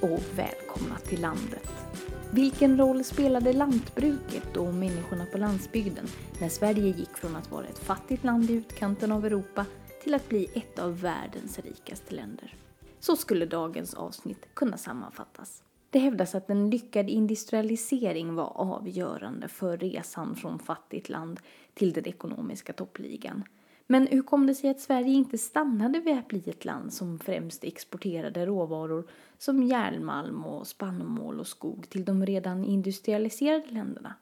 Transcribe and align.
Och 0.00 0.20
välkomna 0.36 0.98
till 0.98 1.20
landet. 1.20 1.68
Vilken 2.32 2.78
roll 2.78 3.04
spelade 3.04 3.52
lantbruket 3.52 4.56
och 4.56 4.74
människorna 4.74 5.26
på 5.32 5.38
landsbygden 5.38 6.06
när 6.40 6.48
Sverige 6.48 6.88
gick 6.88 7.16
från 7.16 7.36
att 7.36 7.50
vara 7.50 7.66
ett 7.66 7.78
fattigt 7.78 8.24
land 8.24 8.50
i 8.50 8.54
utkanten 8.54 9.12
av 9.12 9.26
Europa 9.26 9.66
till 10.02 10.14
att 10.14 10.28
bli 10.28 10.50
ett 10.54 10.78
av 10.78 11.00
världens 11.00 11.58
rikaste 11.58 12.14
länder? 12.14 12.54
Så 13.00 13.16
skulle 13.16 13.46
dagens 13.46 13.94
avsnitt 13.94 14.54
kunna 14.54 14.76
sammanfattas. 14.76 15.62
Det 15.90 15.98
hävdas 15.98 16.34
att 16.34 16.50
en 16.50 16.70
lyckad 16.70 17.10
industrialisering 17.10 18.34
var 18.34 18.52
avgörande 18.56 19.48
för 19.48 19.78
resan 19.78 20.36
från 20.36 20.58
fattigt 20.58 21.08
land 21.08 21.40
till 21.74 21.92
den 21.92 22.06
ekonomiska 22.06 22.72
toppligan. 22.72 23.44
Men 23.90 24.06
hur 24.06 24.22
kom 24.22 24.46
det 24.46 24.54
sig 24.54 24.70
att 24.70 24.80
Sverige 24.80 25.12
inte 25.12 25.38
stannade 25.38 26.00
vid 26.00 26.18
att 26.18 26.28
bli 26.28 26.42
ett 26.46 26.64
land 26.64 26.92
som 26.92 27.18
främst 27.18 27.64
exporterade 27.64 28.46
råvaror 28.46 29.10
som 29.38 29.62
järnmalm 29.62 30.44
och 30.44 30.66
spannmål 30.66 31.40
och 31.40 31.46
skog 31.46 31.88
till 31.90 32.04
de 32.04 32.26
redan 32.26 32.64
industrialiserade 32.64 33.66
länderna? 33.68 34.14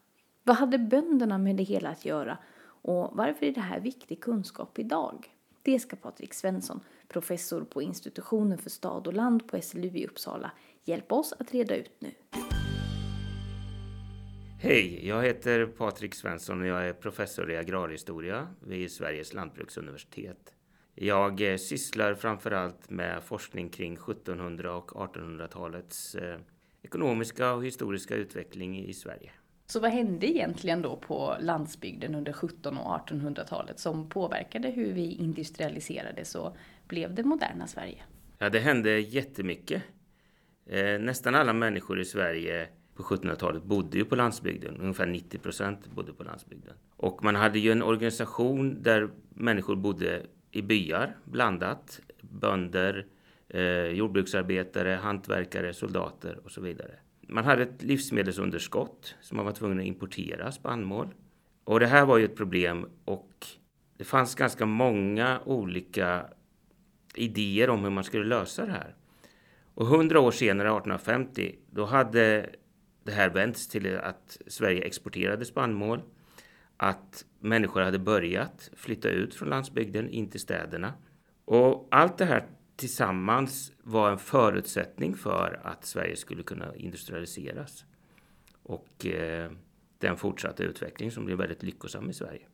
Vad 0.43 0.57
hade 0.57 0.79
bönderna 0.79 1.39
med 1.39 1.57
det 1.57 1.63
hela 1.63 1.89
att 1.89 2.05
göra 2.05 2.39
och 2.65 3.11
varför 3.17 3.47
är 3.47 3.53
det 3.53 3.61
här 3.61 3.81
viktig 3.81 4.21
kunskap 4.21 4.79
idag? 4.79 5.31
Det 5.63 5.79
ska 5.79 5.97
Patrik 5.97 6.35
Svensson, 6.35 6.81
professor 7.09 7.65
på 7.65 7.83
institutionen 7.83 8.59
för 8.59 8.71
stad 8.71 9.07
och 9.07 9.15
land 9.15 9.47
på 9.47 9.61
SLU 9.63 9.89
i 9.89 10.07
Uppsala, 10.07 10.51
hjälpa 10.85 11.15
oss 11.15 11.35
att 11.39 11.55
reda 11.55 11.77
ut 11.77 11.93
nu. 11.99 12.11
Hej, 14.69 15.09
jag 15.09 15.23
heter 15.23 15.67
Patrik 15.67 16.15
Svensson 16.15 16.61
och 16.61 16.67
jag 16.67 16.89
är 16.89 16.93
professor 16.93 17.51
i 17.51 17.57
agrarhistoria 17.57 18.49
vid 18.61 18.93
Sveriges 18.93 19.35
lantbruksuniversitet. 19.35 20.55
Jag 20.95 21.53
eh, 21.53 21.57
sysslar 21.57 22.15
framförallt 22.15 22.91
med 22.91 23.23
forskning 23.23 23.69
kring 23.69 23.95
1700 23.95 24.75
och 24.75 24.91
1800-talets 24.91 26.15
eh, 26.15 26.39
ekonomiska 26.83 27.53
och 27.53 27.65
historiska 27.65 28.15
utveckling 28.15 28.87
i 28.87 28.95
Sverige. 28.95 29.31
Så 29.67 29.81
vad 29.81 29.91
hände 29.91 30.27
egentligen 30.27 30.83
då 30.83 30.97
på 30.97 31.37
landsbygden 31.41 32.15
under 32.15 32.33
1700 32.33 32.83
och 32.83 33.09
1800-talet 33.09 33.79
som 33.79 34.09
påverkade 34.09 34.69
hur 34.69 34.93
vi 34.93 35.13
industrialiserades 35.15 36.35
och 36.35 36.57
blev 36.89 37.15
det 37.15 37.25
moderna 37.25 37.67
Sverige? 37.67 38.03
Ja, 38.39 38.51
det 38.51 38.61
hände 38.61 39.01
jättemycket. 39.01 39.83
Eh, 40.67 40.99
nästan 40.99 41.35
alla 41.35 41.53
människor 41.53 42.01
i 42.01 42.05
Sverige 42.05 42.69
på 42.97 43.03
1700-talet 43.03 43.63
bodde 43.63 43.99
ju 43.99 44.05
på 44.05 44.17
landsbygden. 44.17 44.81
Ungefär 44.81 45.07
90 45.07 45.39
procent 45.39 45.87
bodde 45.87 46.13
på 46.13 46.25
landsbygden. 46.25 46.75
Och 46.97 47.25
man 47.25 47.35
hade 47.35 47.59
ju 47.59 47.73
en 47.73 47.83
organisation 47.83 48.83
där 48.83 49.11
människor 49.29 49.77
bodde 49.77 50.23
i 50.51 50.63
byar 50.63 51.17
blandat. 51.25 52.01
Bönder, 52.21 53.07
eh, 53.49 53.87
jordbruksarbetare, 53.87 54.99
hantverkare, 55.03 55.75
soldater 55.75 56.39
och 56.45 56.51
så 56.51 56.61
vidare. 56.61 56.93
Man 57.29 57.45
hade 57.45 57.63
ett 57.63 57.83
livsmedelsunderskott 57.83 59.15
som 59.21 59.37
man 59.37 59.47
var 59.47 59.53
tvungen 59.53 59.81
att 59.81 59.87
importera 59.87 60.53
spannmål. 60.53 61.09
Och 61.65 61.81
det 61.81 61.87
här 61.87 62.07
var 62.07 62.19
ju 62.19 62.25
ett 62.25 62.37
problem 62.37 62.87
och 63.05 63.47
det 63.97 64.05
fanns 64.05 64.35
ganska 64.35 64.67
många 64.67 65.41
olika 65.45 66.27
idéer 67.15 67.71
om 67.71 67.85
hur 67.85 67.91
man 67.91 68.05
skulle 68.05 68.25
lösa 68.25 68.67
det 68.67 68.73
här. 68.73 68.95
Och 69.75 69.87
hundra 69.87 70.21
år 70.21 70.31
senare, 70.31 70.69
1850, 70.69 71.55
då 71.71 71.85
hade 71.85 72.51
det 73.07 73.13
här 73.13 73.31
vänts 73.31 73.69
till 73.69 73.99
att 73.99 74.39
Sverige 74.47 74.83
exporterade 74.83 75.45
spannmål, 75.45 76.03
att 76.77 77.25
människor 77.41 77.81
hade 77.81 77.99
börjat 77.99 78.71
flytta 78.77 79.09
ut 79.09 79.35
från 79.35 79.49
landsbygden 79.49 80.09
in 80.09 80.31
till 80.31 80.41
städerna. 80.41 80.93
Och 81.45 81.89
allt 81.91 82.19
det 82.19 82.25
här 82.25 82.47
tillsammans 82.77 83.73
var 83.83 84.11
en 84.11 84.19
förutsättning 84.19 85.15
för 85.15 85.61
att 85.65 85.85
Sverige 85.85 86.17
skulle 86.17 86.43
kunna 86.43 86.77
industrialiseras. 86.77 87.85
Och 88.63 89.07
eh, 89.07 89.51
den 89.99 90.17
fortsatta 90.17 90.63
utveckling 90.63 91.11
som 91.11 91.25
blev 91.25 91.39
väldigt 91.39 91.63
lyckosam 91.63 92.11
i 92.11 92.15
Sverige. 92.15 92.47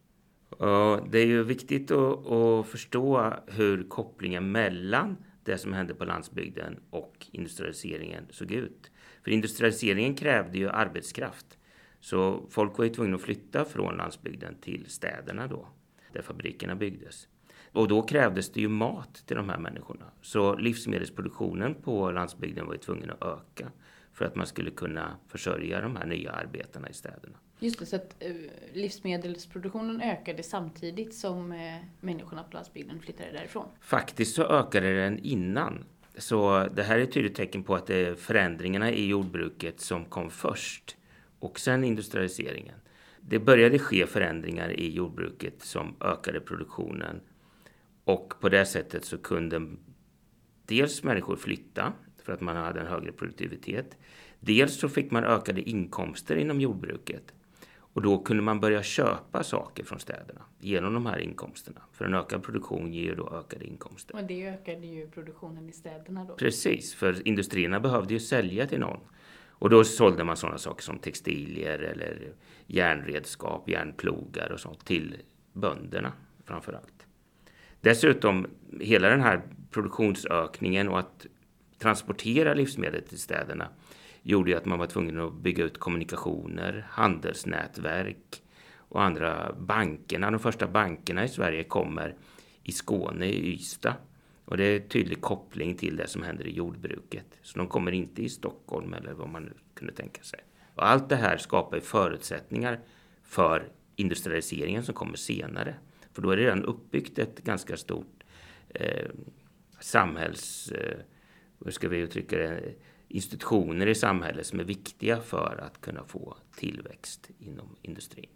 Och 0.48 1.08
det 1.10 1.18
är 1.18 1.26
ju 1.26 1.42
viktigt 1.42 1.90
att, 1.90 2.26
att 2.26 2.66
förstå 2.66 3.34
hur 3.46 3.88
kopplingen 3.88 4.52
mellan 4.52 5.16
det 5.44 5.58
som 5.58 5.72
hände 5.72 5.94
på 5.94 6.04
landsbygden 6.04 6.80
och 6.90 7.26
industrialiseringen 7.30 8.26
såg 8.30 8.52
ut. 8.52 8.91
För 9.24 9.30
industrialiseringen 9.30 10.14
krävde 10.14 10.58
ju 10.58 10.68
arbetskraft. 10.68 11.58
Så 12.00 12.46
folk 12.50 12.78
var 12.78 12.84
ju 12.84 12.94
tvungna 12.94 13.16
att 13.16 13.22
flytta 13.22 13.64
från 13.64 13.96
landsbygden 13.96 14.54
till 14.60 14.86
städerna 14.88 15.46
då, 15.46 15.68
där 16.12 16.22
fabrikerna 16.22 16.74
byggdes. 16.74 17.28
Och 17.72 17.88
då 17.88 18.02
krävdes 18.02 18.52
det 18.52 18.60
ju 18.60 18.68
mat 18.68 19.22
till 19.26 19.36
de 19.36 19.48
här 19.48 19.58
människorna. 19.58 20.04
Så 20.22 20.56
livsmedelsproduktionen 20.56 21.74
på 21.74 22.10
landsbygden 22.10 22.66
var 22.66 22.72
ju 22.72 22.78
tvungen 22.78 23.10
att 23.10 23.22
öka 23.22 23.70
för 24.12 24.24
att 24.24 24.36
man 24.36 24.46
skulle 24.46 24.70
kunna 24.70 25.16
försörja 25.28 25.80
de 25.80 25.96
här 25.96 26.06
nya 26.06 26.32
arbetarna 26.32 26.88
i 26.88 26.92
städerna. 26.92 27.38
Just 27.58 27.78
det, 27.78 27.86
så 27.86 27.96
att 27.96 28.16
eh, 28.18 28.32
livsmedelsproduktionen 28.72 30.00
ökade 30.00 30.42
samtidigt 30.42 31.14
som 31.14 31.52
eh, 31.52 31.76
människorna 32.00 32.42
på 32.42 32.54
landsbygden 32.54 33.00
flyttade 33.00 33.32
därifrån? 33.32 33.66
Faktiskt 33.80 34.34
så 34.34 34.42
ökade 34.42 34.94
den 34.94 35.18
innan. 35.18 35.84
Så 36.18 36.68
det 36.74 36.82
här 36.82 36.98
är 36.98 37.02
ett 37.02 37.12
tydligt 37.12 37.34
tecken 37.34 37.62
på 37.62 37.74
att 37.74 37.86
det 37.86 38.06
är 38.06 38.14
förändringarna 38.14 38.90
i 38.90 39.06
jordbruket 39.06 39.80
som 39.80 40.04
kom 40.04 40.30
först 40.30 40.96
och 41.38 41.60
sen 41.60 41.84
industrialiseringen. 41.84 42.78
Det 43.20 43.38
började 43.38 43.78
ske 43.78 44.06
förändringar 44.06 44.80
i 44.80 44.94
jordbruket 44.94 45.62
som 45.62 45.96
ökade 46.00 46.40
produktionen 46.40 47.20
och 48.04 48.34
på 48.40 48.48
det 48.48 48.66
sättet 48.66 49.04
så 49.04 49.18
kunde 49.18 49.66
dels 50.66 51.02
människor 51.02 51.36
flytta 51.36 51.92
för 52.22 52.32
att 52.32 52.40
man 52.40 52.56
hade 52.56 52.80
en 52.80 52.86
högre 52.86 53.12
produktivitet. 53.12 53.96
Dels 54.40 54.80
så 54.80 54.88
fick 54.88 55.10
man 55.10 55.24
ökade 55.24 55.70
inkomster 55.70 56.36
inom 56.36 56.60
jordbruket 56.60 57.32
och 57.92 58.02
då 58.02 58.18
kunde 58.18 58.42
man 58.42 58.60
börja 58.60 58.82
köpa 58.82 59.42
saker 59.42 59.84
från 59.84 60.00
städerna 60.00 60.42
genom 60.60 60.94
de 60.94 61.06
här 61.06 61.18
inkomsterna. 61.18 61.80
För 61.92 62.04
en 62.04 62.14
ökad 62.14 62.42
produktion 62.42 62.92
ger 62.92 63.02
ju 63.02 63.14
då 63.14 63.28
ökade 63.28 63.64
inkomster. 63.64 64.16
Och 64.16 64.24
det 64.24 64.48
ökade 64.48 64.86
ju 64.86 65.10
produktionen 65.10 65.68
i 65.68 65.72
städerna 65.72 66.24
då? 66.24 66.34
Precis, 66.34 66.94
för 66.94 67.28
industrierna 67.28 67.80
behövde 67.80 68.14
ju 68.14 68.20
sälja 68.20 68.66
till 68.66 68.80
någon. 68.80 69.00
Och 69.48 69.70
då 69.70 69.84
sålde 69.84 70.24
man 70.24 70.36
sådana 70.36 70.58
saker 70.58 70.82
som 70.82 70.98
textilier 70.98 71.78
eller 71.78 72.32
järnredskap, 72.66 73.68
järnplogar 73.68 74.52
och 74.52 74.60
sånt 74.60 74.84
till 74.84 75.16
bönderna 75.52 76.12
framför 76.44 76.72
allt. 76.72 77.06
Dessutom, 77.80 78.46
hela 78.80 79.08
den 79.08 79.20
här 79.20 79.42
produktionsökningen 79.70 80.88
och 80.88 80.98
att 80.98 81.26
transportera 81.78 82.54
livsmedel 82.54 83.02
till 83.02 83.18
städerna 83.18 83.68
gjorde 84.22 84.50
ju 84.50 84.56
att 84.56 84.64
man 84.64 84.78
var 84.78 84.86
tvungen 84.86 85.20
att 85.20 85.34
bygga 85.34 85.64
ut 85.64 85.78
kommunikationer, 85.78 86.86
handelsnätverk 86.90 88.42
och 88.76 89.02
andra 89.02 89.52
bankerna. 89.58 90.30
De 90.30 90.40
första 90.40 90.68
bankerna 90.68 91.24
i 91.24 91.28
Sverige 91.28 91.64
kommer 91.64 92.16
i 92.62 92.72
Skåne, 92.72 93.26
i 93.26 93.54
Ystad. 93.54 93.94
Och 94.44 94.56
det 94.56 94.64
är 94.64 94.80
en 94.80 94.88
tydlig 94.88 95.20
koppling 95.20 95.76
till 95.76 95.96
det 95.96 96.06
som 96.06 96.22
händer 96.22 96.46
i 96.46 96.52
jordbruket. 96.52 97.26
Så 97.42 97.58
de 97.58 97.68
kommer 97.68 97.92
inte 97.92 98.22
i 98.22 98.28
Stockholm 98.28 98.94
eller 98.94 99.12
vad 99.12 99.28
man 99.28 99.42
nu 99.42 99.52
kunde 99.74 99.92
tänka 99.92 100.22
sig. 100.22 100.40
Och 100.74 100.86
allt 100.86 101.08
det 101.08 101.16
här 101.16 101.36
skapar 101.36 101.80
förutsättningar 101.80 102.80
för 103.22 103.68
industrialiseringen 103.96 104.84
som 104.84 104.94
kommer 104.94 105.16
senare. 105.16 105.74
För 106.12 106.22
då 106.22 106.30
är 106.30 106.36
det 106.36 106.42
redan 106.42 106.64
uppbyggt 106.64 107.18
ett 107.18 107.44
ganska 107.44 107.76
stort 107.76 108.24
eh, 108.68 109.10
samhälls... 109.80 110.72
Eh, 110.72 110.98
hur 111.64 111.70
ska 111.70 111.88
vi 111.88 111.98
uttrycka 111.98 112.36
det? 112.36 112.74
Institutioner 113.12 113.86
i 113.86 113.94
samhället 113.94 114.46
som 114.46 114.60
är 114.60 114.64
viktiga 114.64 115.20
för 115.20 115.64
att 115.66 115.80
kunna 115.80 116.04
få 116.04 116.36
tillväxt 116.56 117.30
inom 117.38 117.76
industrin. 117.82 118.30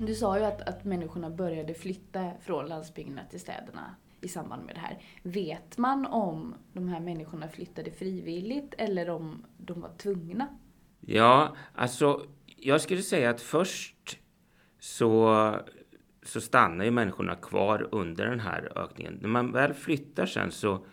Du 0.00 0.14
sa 0.14 0.38
ju 0.38 0.44
att, 0.44 0.60
att 0.68 0.84
människorna 0.84 1.30
började 1.30 1.74
flytta 1.74 2.30
från 2.40 2.66
landsbygden 2.66 3.20
till 3.30 3.40
städerna 3.40 3.94
i 4.20 4.28
samband 4.28 4.64
med 4.66 4.74
det 4.74 4.80
här. 4.80 4.98
Vet 5.22 5.78
man 5.78 6.06
om 6.06 6.54
de 6.72 6.88
här 6.88 7.00
människorna 7.00 7.48
flyttade 7.48 7.90
frivilligt 7.90 8.74
eller 8.78 9.10
om 9.10 9.44
de 9.56 9.80
var 9.80 9.90
tvungna? 9.98 10.48
Ja, 11.00 11.56
alltså 11.74 12.26
jag 12.56 12.80
skulle 12.80 13.02
säga 13.02 13.30
att 13.30 13.40
först 13.40 14.18
så, 14.78 15.54
så 16.22 16.40
stannar 16.40 16.84
ju 16.84 16.90
människorna 16.90 17.36
kvar 17.36 17.88
under 17.92 18.26
den 18.26 18.40
här 18.40 18.72
ökningen. 18.76 19.18
När 19.20 19.28
man 19.28 19.52
väl 19.52 19.74
flyttar 19.74 20.26
sen 20.26 20.50
så 20.50 20.86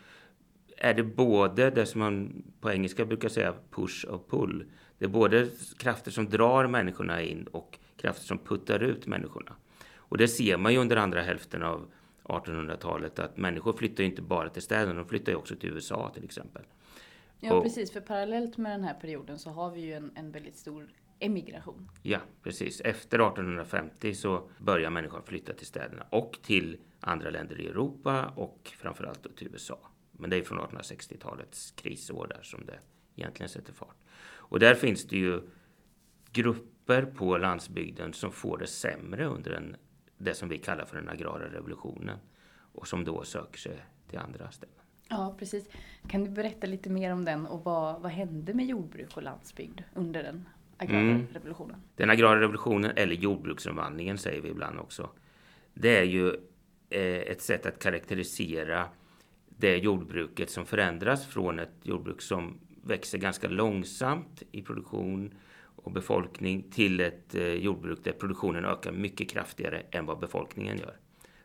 är 0.83 0.93
det 0.93 1.03
både 1.03 1.69
det 1.69 1.85
som 1.85 1.99
man 1.99 2.43
på 2.59 2.71
engelska 2.71 3.05
brukar 3.05 3.29
säga 3.29 3.53
push 3.69 4.05
och 4.05 4.29
pull. 4.29 4.65
Det 4.97 5.05
är 5.05 5.09
både 5.09 5.47
krafter 5.77 6.11
som 6.11 6.29
drar 6.29 6.67
människorna 6.67 7.21
in 7.21 7.43
och 7.43 7.79
krafter 7.97 8.25
som 8.25 8.37
puttar 8.37 8.79
ut 8.79 9.07
människorna. 9.07 9.55
Och 9.95 10.17
det 10.17 10.27
ser 10.27 10.57
man 10.57 10.73
ju 10.73 10.79
under 10.79 10.97
andra 10.97 11.21
hälften 11.21 11.63
av 11.63 11.91
1800-talet 12.23 13.19
att 13.19 13.37
människor 13.37 13.73
flyttar 13.73 14.03
inte 14.03 14.21
bara 14.21 14.49
till 14.49 14.61
städerna, 14.61 14.93
de 14.93 15.05
flyttar 15.05 15.31
ju 15.31 15.37
också 15.37 15.55
till 15.55 15.69
USA 15.69 16.11
till 16.13 16.23
exempel. 16.23 16.63
Ja 17.39 17.53
och, 17.53 17.63
precis, 17.63 17.91
för 17.91 18.01
parallellt 18.01 18.57
med 18.57 18.71
den 18.71 18.83
här 18.83 18.93
perioden 18.93 19.39
så 19.39 19.49
har 19.49 19.71
vi 19.71 19.81
ju 19.81 19.93
en, 19.93 20.11
en 20.15 20.31
väldigt 20.31 20.57
stor 20.57 20.87
emigration. 21.19 21.89
Ja, 22.03 22.19
precis. 22.43 22.81
Efter 22.81 23.19
1850 23.19 24.13
så 24.13 24.49
börjar 24.59 24.89
människor 24.89 25.21
flytta 25.25 25.53
till 25.53 25.67
städerna 25.67 26.05
och 26.09 26.39
till 26.43 26.77
andra 26.99 27.29
länder 27.29 27.61
i 27.61 27.67
Europa 27.67 28.33
och 28.35 28.73
framförallt 28.77 29.37
till 29.37 29.47
USA 29.47 29.90
Men 30.21 30.29
det 30.29 30.37
är 30.37 30.43
från 30.43 30.59
1860-talets 30.59 31.71
krisår 31.71 32.27
där 32.27 32.43
som 32.43 32.65
det 32.65 32.79
egentligen 33.15 33.49
sätter 33.49 33.73
fart. 33.73 33.95
Och 34.23 34.59
där 34.59 34.75
finns 34.75 35.07
det 35.07 35.17
ju 35.17 35.41
grupper 36.31 37.05
på 37.05 37.37
landsbygden 37.37 38.13
som 38.13 38.31
får 38.31 38.57
det 38.57 38.67
sämre 38.67 39.25
under 39.25 39.51
en, 39.51 39.75
det 40.17 40.33
som 40.33 40.49
vi 40.49 40.57
kallar 40.57 40.85
för 40.85 40.95
den 40.95 41.09
agrara 41.09 41.53
revolutionen 41.53 42.17
och 42.73 42.87
som 42.87 43.03
då 43.03 43.23
söker 43.23 43.59
sig 43.59 43.85
till 44.07 44.19
andra 44.19 44.51
ställen. 44.51 44.75
Ja, 45.09 45.35
precis. 45.39 45.69
Kan 46.07 46.23
du 46.23 46.29
berätta 46.29 46.67
lite 46.67 46.89
mer 46.89 47.13
om 47.13 47.25
den 47.25 47.45
och 47.45 47.63
vad, 47.63 48.01
vad 48.01 48.11
hände 48.11 48.53
med 48.53 48.65
jordbruk 48.65 49.17
och 49.17 49.23
landsbygd 49.23 49.81
under 49.93 50.23
den 50.23 50.49
agrara 50.77 50.99
mm. 50.99 51.27
revolutionen? 51.33 51.81
Den 51.95 52.09
agrara 52.09 52.41
revolutionen, 52.41 52.91
eller 52.95 53.15
jordbruksomvandlingen 53.15 54.17
säger 54.17 54.41
vi 54.41 54.49
ibland 54.49 54.79
också, 54.79 55.09
det 55.73 55.97
är 55.97 56.03
ju 56.03 56.29
eh, 56.89 57.31
ett 57.31 57.41
sätt 57.41 57.65
att 57.65 57.79
karaktärisera 57.79 58.89
det 59.61 59.77
jordbruket 59.77 60.49
som 60.49 60.65
förändras 60.65 61.27
från 61.27 61.59
ett 61.59 61.73
jordbruk 61.83 62.21
som 62.21 62.59
växer 62.83 63.17
ganska 63.17 63.47
långsamt 63.47 64.43
i 64.51 64.61
produktion 64.61 65.33
och 65.75 65.91
befolkning 65.91 66.63
till 66.71 66.99
ett 66.99 67.35
eh, 67.35 67.53
jordbruk 67.53 67.99
där 68.03 68.11
produktionen 68.11 68.65
ökar 68.65 68.91
mycket 68.91 69.29
kraftigare 69.29 69.83
än 69.91 70.05
vad 70.05 70.19
befolkningen 70.19 70.77
gör. 70.77 70.95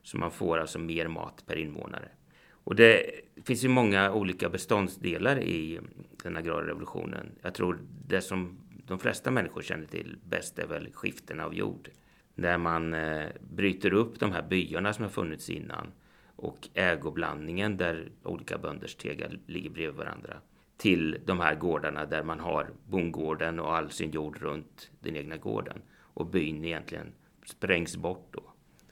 Så 0.02 0.18
man 0.18 0.30
får 0.30 0.58
alltså 0.58 0.78
mer 0.78 1.08
mat 1.08 1.44
per 1.46 1.56
invånare. 1.56 2.08
Och 2.50 2.74
det 2.74 3.10
finns 3.44 3.64
ju 3.64 3.68
många 3.68 4.12
olika 4.12 4.48
beståndsdelar 4.48 5.40
i 5.40 5.76
eh, 5.76 5.82
den 6.22 6.36
agrara 6.36 6.66
revolutionen. 6.66 7.32
Jag 7.42 7.54
tror 7.54 7.78
det 8.06 8.20
som 8.20 8.58
de 8.86 8.98
flesta 8.98 9.30
människor 9.30 9.62
känner 9.62 9.86
till 9.86 10.16
bäst 10.24 10.58
är 10.58 10.66
väl 10.66 10.92
skiften 10.92 11.40
av 11.40 11.54
jord. 11.54 11.90
Där 12.34 12.58
man 12.58 12.94
eh, 12.94 13.26
bryter 13.50 13.92
upp 13.92 14.20
de 14.20 14.32
här 14.32 14.42
byarna 14.42 14.92
som 14.92 15.02
har 15.02 15.10
funnits 15.10 15.50
innan 15.50 15.92
och 16.36 16.68
ägoblandningen 16.74 17.76
där 17.76 18.12
olika 18.22 18.58
bönders 18.58 18.94
tegar 18.94 19.38
ligger 19.46 19.70
bredvid 19.70 19.96
varandra 19.96 20.40
till 20.76 21.18
de 21.24 21.40
här 21.40 21.54
gårdarna 21.54 22.06
där 22.06 22.22
man 22.22 22.40
har 22.40 22.70
bondgården 22.84 23.60
och 23.60 23.76
all 23.76 23.90
sin 23.90 24.10
jord 24.10 24.38
runt 24.42 24.90
den 25.00 25.16
egna 25.16 25.36
gården. 25.36 25.82
Och 25.98 26.26
byn 26.26 26.64
egentligen 26.64 27.12
sprängs 27.46 27.96
bort 27.96 28.28
då, 28.30 28.42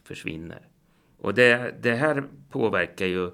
försvinner. 0.02 0.68
Och 1.18 1.34
det, 1.34 1.74
det 1.82 1.94
här 1.94 2.24
påverkar 2.50 3.06
ju 3.06 3.30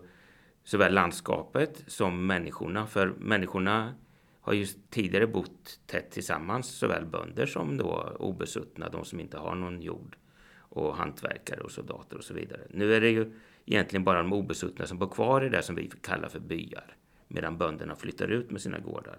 såväl 0.65 0.95
landskapet 0.95 1.85
som 1.87 2.27
människorna. 2.27 2.87
För 2.87 3.07
människorna 3.07 3.95
har 4.41 4.53
ju 4.53 4.67
tidigare 4.91 5.27
bott 5.27 5.81
tätt 5.87 6.11
tillsammans, 6.11 6.69
såväl 6.79 7.07
bönder 7.07 7.47
som 7.47 7.77
då 7.77 8.17
obesuttna, 8.19 8.89
de 8.89 9.05
som 9.05 9.21
inte 9.21 9.39
har 9.39 9.55
någon 9.55 9.83
jord 9.83 10.17
och 10.59 10.97
hantverkare 10.97 11.61
och 11.61 11.71
soldater 11.71 12.17
och 12.17 12.25
så 12.25 12.35
vidare. 12.35 12.61
Nu 12.71 12.95
är 12.95 13.01
det 13.01 13.11
ju 13.11 13.33
egentligen 13.71 14.05
bara 14.05 14.19
de 14.19 14.33
obesuttna 14.33 14.87
som 14.87 14.99
bor 14.99 15.09
kvar 15.09 15.45
i 15.45 15.49
det 15.49 15.63
som 15.63 15.75
vi 15.75 15.91
kallar 16.03 16.29
för 16.29 16.41
byar, 16.41 16.97
medan 17.29 17.59
bönderna 17.59 17.97
flyttar 17.97 18.29
ut 18.29 18.51
med 18.51 18.61
sina 18.61 18.79
gårdar. 18.79 19.19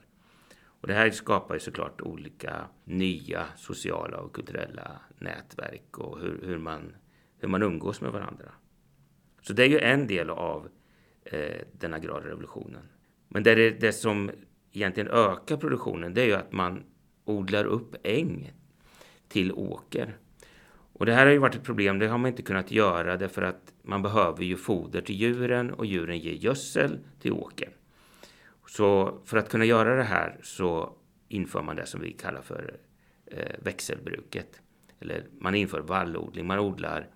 Och 0.64 0.88
det 0.88 0.94
här 0.94 1.12
skapar 1.12 1.54
ju 1.54 1.60
såklart 1.60 2.02
olika 2.02 2.68
nya 2.84 3.46
sociala 3.56 4.18
och 4.18 4.36
kulturella 4.36 5.02
nätverk 5.20 5.98
och 5.98 6.20
hur, 6.20 6.42
hur, 6.46 6.58
man, 6.58 6.96
hur 7.38 7.48
man 7.48 7.64
umgås 7.64 8.02
med 8.02 8.12
varandra. 8.12 8.52
Så 9.42 9.54
det 9.54 9.64
är 9.64 9.70
ju 9.70 9.80
en 9.80 10.08
del 10.08 10.30
av 10.30 10.70
eh, 11.24 11.62
den 11.72 11.94
agrara 11.94 12.26
revolutionen. 12.26 12.84
Men 13.28 13.44
det, 13.44 13.52
är 13.52 13.72
det 13.80 13.94
som 13.94 14.32
egentligen 14.72 15.10
ökar 15.10 15.58
produktionen 15.58 16.14
det 16.14 16.22
är 16.22 16.26
ju 16.26 16.34
att 16.34 16.52
man 16.52 16.84
odlar 17.26 17.66
upp 17.66 17.96
äng 18.04 18.54
till 19.28 19.52
åker. 19.52 20.18
Och 21.02 21.08
det 21.08 21.14
här 21.14 21.26
har 21.26 21.34
ju 21.34 21.38
varit 21.38 21.56
ett 21.56 21.64
problem, 21.64 22.00
det 22.00 22.08
har 22.08 22.18
man 22.18 22.30
inte 22.30 22.42
kunnat 22.42 22.72
göra 22.72 23.18
därför 23.18 23.42
att 23.42 23.74
man 23.82 24.02
behöver 24.02 24.44
ju 24.44 24.56
foder 24.56 25.02
till 25.02 25.16
djuren 25.16 25.74
och 25.74 25.86
djuren 25.86 26.20
ger 26.20 26.34
gödsel 26.34 27.00
till 27.20 27.32
åkern. 27.32 27.72
Så 28.68 29.20
för 29.26 29.38
att 29.38 29.50
kunna 29.50 29.66
göra 29.66 29.96
det 29.96 30.04
här 30.04 30.38
så 30.44 30.96
inför 31.28 31.62
man 31.62 31.76
det 31.76 31.86
som 31.86 32.02
vi 32.02 32.12
kallar 32.12 32.42
för 32.42 32.78
eh, 33.26 33.56
växelbruket. 33.60 34.62
Eller 35.00 35.24
man 35.40 35.56
inför 35.56 35.80
vallodling, 35.82 36.48
man 36.48 36.60
odlar 36.60 37.08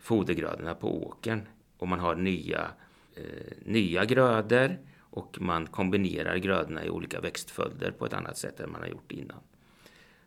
fodergrödorna 0.00 0.74
på 0.74 1.06
åkern 1.06 1.40
och 1.78 1.88
man 1.88 2.00
har 2.00 2.14
nya, 2.14 2.70
eh, 3.14 3.56
nya 3.64 4.04
grödor 4.04 4.78
och 4.98 5.36
man 5.40 5.66
kombinerar 5.66 6.36
grödorna 6.36 6.84
i 6.84 6.90
olika 6.90 7.20
växtföljder 7.20 7.90
på 7.90 8.06
ett 8.06 8.14
annat 8.14 8.38
sätt 8.38 8.60
än 8.60 8.72
man 8.72 8.80
har 8.80 8.88
gjort 8.88 9.12
innan. 9.12 9.40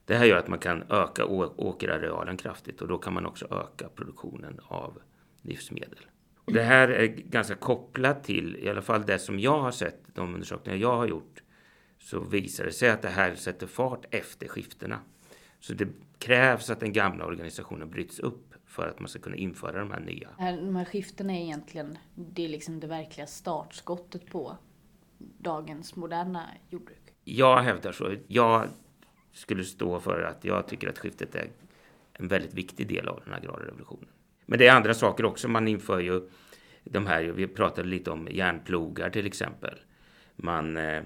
Det 0.10 0.16
här 0.16 0.26
gör 0.26 0.38
att 0.38 0.48
man 0.48 0.60
kan 0.60 0.84
öka 0.90 1.26
åkerarealen 1.58 2.38
kraftigt 2.38 2.82
och 2.82 2.88
då 2.88 2.98
kan 2.98 3.14
man 3.14 3.26
också 3.26 3.48
öka 3.52 3.90
produktionen 3.96 4.60
av 4.64 5.02
livsmedel. 5.42 6.00
Och 6.46 6.54
det 6.54 6.62
här 6.62 6.90
är 6.90 7.06
ganska 7.08 7.56
kopplat 7.56 8.24
till, 8.24 8.56
i 8.56 8.70
alla 8.70 8.82
fall 8.82 9.06
det 9.06 9.20
som 9.20 9.40
jag 9.40 9.60
har 9.60 9.72
sett, 9.72 10.02
de 10.14 10.34
undersökningar 10.34 10.78
jag 10.78 10.98
har 10.98 11.08
gjort, 11.08 11.44
så 12.00 12.20
visar 12.20 12.66
det 12.66 12.72
sig 12.72 12.90
att 12.90 13.02
det 13.02 13.10
här 13.10 13.36
sätter 13.36 13.68
fart 13.68 14.06
efter 14.12 14.48
skiftena. 14.48 15.00
Så 15.60 15.74
det 15.74 15.88
krävs 16.18 16.70
att 16.70 16.80
den 16.80 16.94
gamla 16.94 17.26
organisationen 17.26 17.90
bryts 17.90 18.20
upp 18.20 18.54
för 18.66 18.88
att 18.88 19.00
man 19.00 19.10
ska 19.10 19.20
kunna 19.20 19.36
införa 19.36 19.80
de 19.80 19.92
här 19.92 20.00
nya. 20.00 20.30
De 20.38 20.76
här 20.76 20.86
skiftena 20.86 21.34
är 21.34 21.42
egentligen, 21.42 21.98
det 22.16 22.46
är 22.46 22.50
liksom 22.50 22.80
det 22.80 22.88
verkliga 22.88 23.28
startskottet 23.28 24.32
på 24.32 24.58
dagens 25.38 25.96
moderna 25.96 26.48
jordbruk? 26.70 27.02
Jag 27.24 27.58
hävdar 27.58 27.92
så. 27.92 28.16
Jag 28.28 28.68
skulle 29.32 29.64
stå 29.64 30.00
för 30.00 30.22
att 30.22 30.46
jag 30.46 30.68
tycker 30.68 30.90
att 30.90 31.00
skiftet 31.00 31.36
är 31.36 31.48
en 32.14 32.28
väldigt 32.28 32.54
viktig 32.54 32.88
del 32.88 33.08
av 33.08 33.22
den 33.26 33.34
agrara 33.34 33.66
revolutionen. 33.66 34.10
Men 34.46 34.60
det 34.60 34.68
är 34.68 34.76
andra 34.76 34.94
saker 34.94 35.26
också. 35.26 35.48
Man 35.48 35.68
inför 35.68 36.00
ju 36.00 36.30
de 36.84 37.08
här, 37.08 37.24
vi 37.24 37.48
pratade 37.48 37.88
lite 37.88 38.12
om 38.12 38.28
järnplogar 38.32 39.10
till 39.10 39.26
exempel. 39.26 39.76
Man 40.36 40.78
eh, 40.78 41.04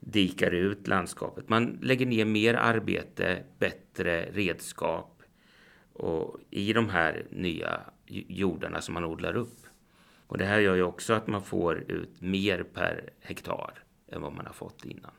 dikar 0.00 0.50
ut 0.50 0.88
landskapet. 0.88 1.48
Man 1.48 1.78
lägger 1.82 2.06
ner 2.06 2.24
mer 2.24 2.54
arbete, 2.54 3.42
bättre 3.58 4.28
redskap 4.32 5.22
och 5.92 6.36
i 6.50 6.72
de 6.72 6.88
här 6.88 7.26
nya 7.30 7.80
jordarna 8.06 8.80
som 8.80 8.94
man 8.94 9.04
odlar 9.04 9.36
upp. 9.36 9.58
Och 10.26 10.38
det 10.38 10.44
här 10.44 10.60
gör 10.60 10.74
ju 10.74 10.82
också 10.82 11.12
att 11.12 11.26
man 11.26 11.42
får 11.42 11.78
ut 11.90 12.20
mer 12.20 12.62
per 12.62 13.10
hektar 13.20 13.82
än 14.08 14.22
vad 14.22 14.32
man 14.32 14.46
har 14.46 14.52
fått 14.52 14.84
innan. 14.84 15.12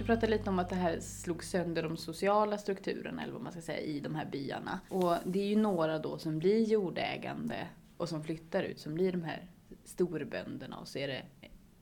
Du 0.00 0.06
pratade 0.06 0.26
lite 0.26 0.50
om 0.50 0.58
att 0.58 0.68
det 0.68 0.74
här 0.74 1.00
slog 1.00 1.44
sönder 1.44 1.82
de 1.82 1.96
sociala 1.96 2.58
strukturerna, 2.58 3.22
eller 3.22 3.32
vad 3.32 3.42
man 3.42 3.52
ska 3.52 3.60
säga, 3.60 3.80
i 3.80 4.00
de 4.00 4.14
här 4.14 4.24
byarna. 4.24 4.80
Och 4.88 5.16
det 5.24 5.40
är 5.40 5.46
ju 5.46 5.56
några 5.56 5.98
då 5.98 6.18
som 6.18 6.38
blir 6.38 6.64
jordägande 6.64 7.66
och 7.96 8.08
som 8.08 8.24
flyttar 8.24 8.62
ut, 8.62 8.78
som 8.78 8.94
blir 8.94 9.12
de 9.12 9.22
här 9.22 9.46
storbönderna 9.84 10.76
och 10.76 10.88
så 10.88 10.98
är 10.98 11.08
det 11.08 11.22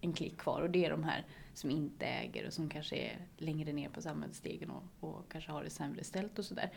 en 0.00 0.12
klick 0.12 0.36
kvar. 0.36 0.60
Och 0.60 0.70
det 0.70 0.84
är 0.84 0.90
de 0.90 1.04
här 1.04 1.26
som 1.54 1.70
inte 1.70 2.06
äger 2.06 2.46
och 2.46 2.52
som 2.52 2.68
kanske 2.68 2.96
är 2.96 3.26
längre 3.36 3.72
ner 3.72 3.88
på 3.88 4.02
samhällsstegen 4.02 4.70
och, 4.70 5.08
och 5.08 5.32
kanske 5.32 5.52
har 5.52 5.64
det 5.64 5.70
sämre 5.70 6.04
ställt 6.04 6.38
och 6.38 6.44
sådär. 6.44 6.70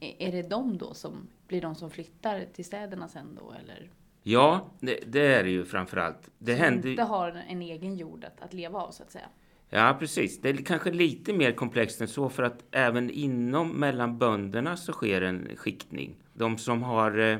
Är 0.00 0.32
det 0.32 0.42
de 0.42 0.78
då 0.78 0.94
som 0.94 1.28
blir 1.48 1.60
de 1.60 1.74
som 1.74 1.90
flyttar 1.90 2.44
till 2.52 2.64
städerna 2.64 3.08
sen 3.08 3.38
då, 3.40 3.52
eller? 3.52 3.90
Ja, 4.22 4.70
det, 4.80 5.00
det 5.06 5.34
är 5.34 5.44
det 5.44 5.50
ju 5.50 5.64
framförallt. 5.64 6.30
Det 6.38 6.52
som 6.52 6.64
händer... 6.64 6.90
inte 6.90 7.02
har 7.02 7.44
en 7.48 7.62
egen 7.62 7.96
jord 7.96 8.24
att, 8.24 8.40
att 8.42 8.52
leva 8.52 8.78
av, 8.78 8.90
så 8.90 9.02
att 9.02 9.10
säga. 9.10 9.28
Ja, 9.74 9.96
precis. 9.98 10.40
Det 10.40 10.48
är 10.48 10.56
kanske 10.56 10.90
lite 10.90 11.32
mer 11.32 11.52
komplext 11.52 12.00
än 12.00 12.08
så 12.08 12.28
för 12.28 12.42
att 12.42 12.64
även 12.70 13.10
inom 13.10 13.68
mellan 13.68 14.18
bönderna 14.18 14.76
så 14.76 14.92
sker 14.92 15.22
en 15.22 15.56
skiktning. 15.56 16.16
De 16.34 16.58
som 16.58 16.82
har 16.82 17.18
eh, 17.18 17.38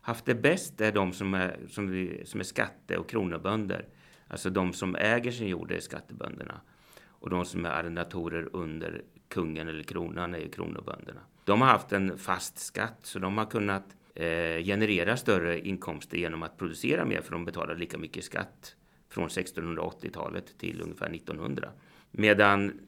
haft 0.00 0.24
det 0.24 0.34
bäst 0.34 0.80
är 0.80 0.92
de 0.92 1.12
som 1.12 1.34
är, 1.34 1.56
som, 1.68 2.10
som 2.24 2.40
är 2.40 2.44
skatte 2.44 2.96
och 2.96 3.08
kronobönder. 3.08 3.86
Alltså 4.28 4.50
de 4.50 4.72
som 4.72 4.96
äger 4.96 5.30
sin 5.30 5.48
jord 5.48 5.72
är 5.72 5.80
skattebönderna. 5.80 6.60
Och 7.06 7.30
de 7.30 7.44
som 7.44 7.66
är 7.66 7.70
arrendatorer 7.70 8.48
under 8.52 9.02
kungen 9.28 9.68
eller 9.68 9.82
kronan 9.82 10.34
är 10.34 10.38
ju 10.38 10.48
kronobönderna. 10.48 11.20
De 11.44 11.60
har 11.60 11.68
haft 11.68 11.92
en 11.92 12.18
fast 12.18 12.58
skatt 12.58 12.98
så 13.02 13.18
de 13.18 13.38
har 13.38 13.46
kunnat 13.46 13.96
eh, 14.14 14.64
generera 14.64 15.16
större 15.16 15.60
inkomster 15.60 16.18
genom 16.18 16.42
att 16.42 16.58
producera 16.58 17.04
mer 17.04 17.20
för 17.20 17.32
de 17.32 17.44
betalar 17.44 17.76
lika 17.76 17.98
mycket 17.98 18.24
skatt 18.24 18.76
från 19.12 19.28
1680-talet 19.28 20.58
till 20.58 20.80
ungefär 20.82 21.14
1900. 21.14 21.68
Medan 22.10 22.80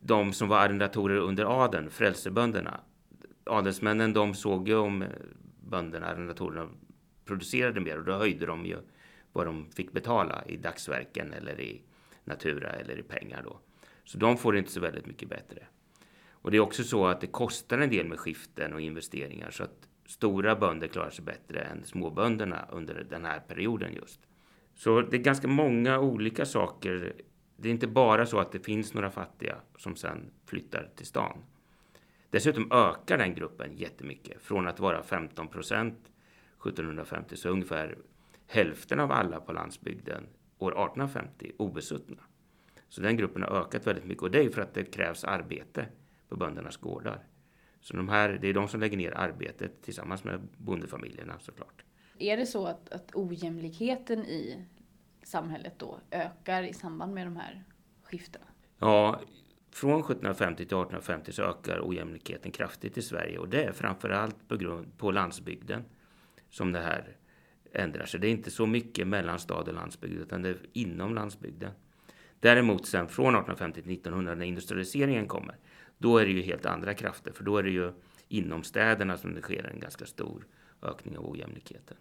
de 0.00 0.32
som 0.32 0.48
var 0.48 0.58
arrendatorer 0.58 1.16
under 1.16 1.64
adeln, 1.64 1.90
frälsebönderna, 1.90 2.80
adelsmännen 3.44 4.12
de 4.12 4.34
såg 4.34 4.68
ju 4.68 4.76
om 4.76 5.02
eh, 5.02 5.08
bönderna, 5.60 6.06
arrendatorerna, 6.06 6.68
producerade 7.24 7.80
mer 7.80 7.98
och 7.98 8.04
då 8.04 8.12
höjde 8.12 8.46
de 8.46 8.66
ju 8.66 8.76
vad 9.32 9.46
de 9.46 9.70
fick 9.70 9.92
betala 9.92 10.44
i 10.46 10.56
dagsverken 10.56 11.32
eller 11.32 11.60
i 11.60 11.82
natura 12.24 12.68
eller 12.68 12.98
i 12.98 13.02
pengar 13.02 13.42
då. 13.42 13.60
Så 14.04 14.18
de 14.18 14.38
får 14.38 14.52
det 14.52 14.58
inte 14.58 14.72
så 14.72 14.80
väldigt 14.80 15.06
mycket 15.06 15.28
bättre. 15.28 15.66
Och 16.30 16.50
det 16.50 16.56
är 16.56 16.60
också 16.60 16.84
så 16.84 17.06
att 17.06 17.20
det 17.20 17.26
kostar 17.26 17.78
en 17.78 17.90
del 17.90 18.08
med 18.08 18.18
skiften 18.18 18.72
och 18.72 18.80
investeringar 18.80 19.50
så 19.50 19.64
att 19.64 19.88
stora 20.06 20.56
bönder 20.56 20.88
klarar 20.88 21.10
sig 21.10 21.24
bättre 21.24 21.60
än 21.60 21.84
småbönderna 21.84 22.68
under 22.72 23.06
den 23.10 23.24
här 23.24 23.40
perioden 23.40 23.94
just. 23.94 24.20
Så 24.76 25.00
det 25.00 25.16
är 25.16 25.20
ganska 25.20 25.48
många 25.48 25.98
olika 25.98 26.46
saker. 26.46 27.12
Det 27.56 27.68
är 27.68 27.72
inte 27.72 27.86
bara 27.86 28.26
så 28.26 28.38
att 28.38 28.52
det 28.52 28.60
finns 28.60 28.94
några 28.94 29.10
fattiga 29.10 29.56
som 29.76 29.96
sen 29.96 30.30
flyttar 30.46 30.90
till 30.96 31.06
stan. 31.06 31.38
Dessutom 32.30 32.72
ökar 32.72 33.18
den 33.18 33.34
gruppen 33.34 33.76
jättemycket. 33.76 34.42
Från 34.42 34.68
att 34.68 34.80
vara 34.80 35.02
15 35.02 35.48
procent 35.48 35.98
1750 36.66 37.36
så 37.36 37.48
ungefär 37.48 37.98
hälften 38.46 39.00
av 39.00 39.12
alla 39.12 39.40
på 39.40 39.52
landsbygden 39.52 40.26
år 40.58 40.72
1850 40.72 41.52
obesuttna. 41.56 42.22
Så 42.88 43.00
den 43.00 43.16
gruppen 43.16 43.42
har 43.42 43.50
ökat 43.50 43.86
väldigt 43.86 44.04
mycket 44.04 44.22
och 44.22 44.30
det 44.30 44.44
är 44.44 44.50
för 44.50 44.62
att 44.62 44.74
det 44.74 44.84
krävs 44.84 45.24
arbete 45.24 45.86
på 46.28 46.36
böndernas 46.36 46.76
gårdar. 46.76 47.24
Så 47.80 47.96
de 47.96 48.08
här, 48.08 48.38
det 48.40 48.48
är 48.48 48.54
de 48.54 48.68
som 48.68 48.80
lägger 48.80 48.96
ner 48.96 49.12
arbetet 49.16 49.82
tillsammans 49.82 50.24
med 50.24 50.48
bondefamiljerna 50.56 51.38
såklart. 51.38 51.84
Är 52.18 52.36
det 52.36 52.46
så 52.46 52.66
att, 52.66 52.92
att 52.92 53.10
ojämlikheten 53.14 54.24
i 54.24 54.66
samhället 55.22 55.72
då 55.76 56.00
ökar 56.10 56.62
i 56.62 56.72
samband 56.72 57.14
med 57.14 57.26
de 57.26 57.36
här 57.36 57.64
skiftena? 58.02 58.46
Ja, 58.78 59.20
från 59.70 60.00
1750 60.00 60.56
till 60.56 60.64
1850 60.64 61.32
så 61.32 61.42
ökar 61.42 61.80
ojämlikheten 61.88 62.52
kraftigt 62.52 62.98
i 62.98 63.02
Sverige 63.02 63.38
och 63.38 63.48
det 63.48 63.64
är 63.64 63.72
framförallt 63.72 64.48
på, 64.48 64.56
grund, 64.56 64.98
på 64.98 65.10
landsbygden 65.10 65.84
som 66.50 66.72
det 66.72 66.80
här 66.80 67.16
ändrar 67.72 68.06
sig. 68.06 68.20
Det 68.20 68.26
är 68.26 68.30
inte 68.30 68.50
så 68.50 68.66
mycket 68.66 69.06
mellan 69.06 69.38
stad 69.38 69.68
och 69.68 69.74
landsbygd 69.74 70.20
utan 70.20 70.42
det 70.42 70.48
är 70.48 70.58
inom 70.72 71.14
landsbygden. 71.14 71.70
Däremot 72.40 72.86
sen 72.86 73.08
från 73.08 73.34
1850 73.34 73.82
till 73.82 73.92
1900 73.92 74.34
när 74.34 74.46
industrialiseringen 74.46 75.26
kommer, 75.26 75.56
då 75.98 76.18
är 76.18 76.26
det 76.26 76.32
ju 76.32 76.42
helt 76.42 76.66
andra 76.66 76.94
krafter 76.94 77.32
för 77.32 77.44
då 77.44 77.58
är 77.58 77.62
det 77.62 77.70
ju 77.70 77.92
inom 78.28 78.62
städerna 78.62 79.16
som 79.16 79.34
det 79.34 79.42
sker 79.42 79.70
en 79.74 79.80
ganska 79.80 80.06
stor 80.06 80.46
ökning 80.82 81.18
av 81.18 81.30
ojämlikheten. 81.30 81.96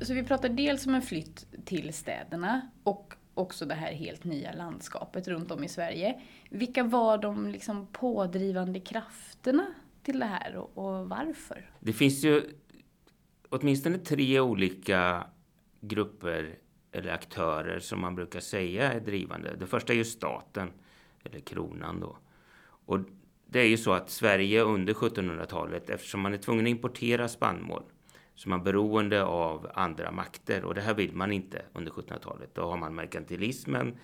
Så 0.00 0.14
vi 0.14 0.22
pratar 0.22 0.48
dels 0.48 0.86
om 0.86 0.94
en 0.94 1.02
flytt 1.02 1.46
till 1.64 1.92
städerna 1.92 2.70
och 2.82 3.14
också 3.34 3.66
det 3.66 3.74
här 3.74 3.92
helt 3.92 4.24
nya 4.24 4.52
landskapet 4.52 5.28
runt 5.28 5.50
om 5.50 5.64
i 5.64 5.68
Sverige. 5.68 6.20
Vilka 6.50 6.84
var 6.84 7.18
de 7.18 7.48
liksom 7.48 7.86
pådrivande 7.86 8.80
krafterna 8.80 9.66
till 10.02 10.18
det 10.18 10.26
här 10.26 10.56
och, 10.56 10.78
och 10.78 11.08
varför? 11.08 11.70
Det 11.80 11.92
finns 11.92 12.24
ju 12.24 12.42
åtminstone 13.48 13.98
tre 13.98 14.40
olika 14.40 15.26
grupper 15.80 16.58
eller 16.92 17.12
aktörer 17.12 17.78
som 17.78 18.00
man 18.00 18.14
brukar 18.14 18.40
säga 18.40 18.92
är 18.92 19.00
drivande. 19.00 19.56
Det 19.56 19.66
första 19.66 19.92
är 19.92 19.96
ju 19.96 20.04
staten, 20.04 20.70
eller 21.24 21.40
kronan 21.40 22.00
då. 22.00 22.18
Och 22.86 22.98
det 23.52 23.60
är 23.60 23.66
ju 23.66 23.76
så 23.76 23.92
att 23.92 24.10
Sverige 24.10 24.62
under 24.62 24.94
1700-talet, 24.94 25.90
eftersom 25.90 26.20
man 26.20 26.34
är 26.34 26.38
tvungen 26.38 26.66
att 26.66 26.70
importera 26.70 27.28
spannmål, 27.28 27.82
så 28.34 28.48
man 28.48 28.60
är 28.60 28.64
beroende 28.64 29.24
av 29.24 29.70
andra 29.74 30.10
makter 30.10 30.64
och 30.64 30.74
det 30.74 30.80
här 30.80 30.94
vill 30.94 31.12
man 31.14 31.32
inte 31.32 31.62
under 31.72 31.92
1700-talet. 31.92 32.54
Då 32.54 32.62
har 32.62 32.76
man 32.76 32.94
merkantilismen, 32.94 33.98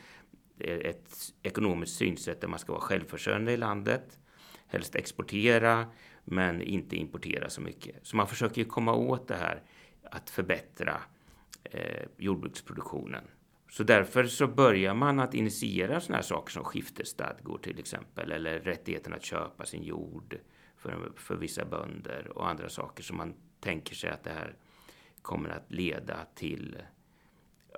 eh, 0.58 0.76
ett 0.76 1.14
ekonomiskt 1.42 1.96
synsätt 1.96 2.40
där 2.40 2.48
man 2.48 2.58
ska 2.58 2.72
vara 2.72 2.82
självförsörjande 2.82 3.52
i 3.52 3.56
landet, 3.56 4.18
helst 4.66 4.94
exportera 4.94 5.86
men 6.24 6.62
inte 6.62 6.96
importera 6.96 7.50
så 7.50 7.60
mycket. 7.60 8.06
Så 8.06 8.16
man 8.16 8.26
försöker 8.26 8.58
ju 8.62 8.64
komma 8.64 8.94
åt 8.94 9.28
det 9.28 9.36
här 9.36 9.62
att 10.02 10.30
förbättra 10.30 11.00
eh, 11.64 12.06
jordbruksproduktionen. 12.16 13.24
Så 13.68 13.82
därför 13.82 14.24
så 14.24 14.46
börjar 14.46 14.94
man 14.94 15.20
att 15.20 15.34
initiera 15.34 16.00
sådana 16.00 16.16
här 16.16 16.22
saker 16.22 16.52
som 16.52 16.64
skiftesstadgor 16.64 17.58
till 17.58 17.78
exempel 17.78 18.32
eller 18.32 18.60
rättigheten 18.60 19.12
att 19.12 19.24
köpa 19.24 19.64
sin 19.64 19.82
jord 19.82 20.38
för, 20.76 21.12
för 21.16 21.36
vissa 21.36 21.64
bönder 21.64 22.32
och 22.34 22.48
andra 22.48 22.68
saker 22.68 23.02
som 23.02 23.16
man 23.16 23.34
tänker 23.60 23.94
sig 23.94 24.10
att 24.10 24.24
det 24.24 24.30
här 24.30 24.54
kommer 25.22 25.48
att 25.48 25.72
leda 25.72 26.16
till 26.34 26.78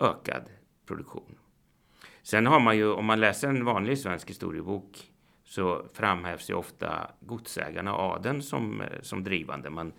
ökad 0.00 0.42
produktion. 0.86 1.38
Sen 2.22 2.46
har 2.46 2.60
man 2.60 2.76
ju, 2.76 2.92
om 2.92 3.04
man 3.04 3.20
läser 3.20 3.48
en 3.48 3.64
vanlig 3.64 3.98
svensk 3.98 4.30
historiebok 4.30 5.12
så 5.44 5.86
framhävs 5.92 6.50
ju 6.50 6.54
ofta 6.54 7.10
godsägarna 7.20 7.94
och 7.94 8.02
adeln 8.02 8.42
som, 8.42 8.82
som 9.02 9.24
drivande. 9.24 9.70
Man, 9.70 9.92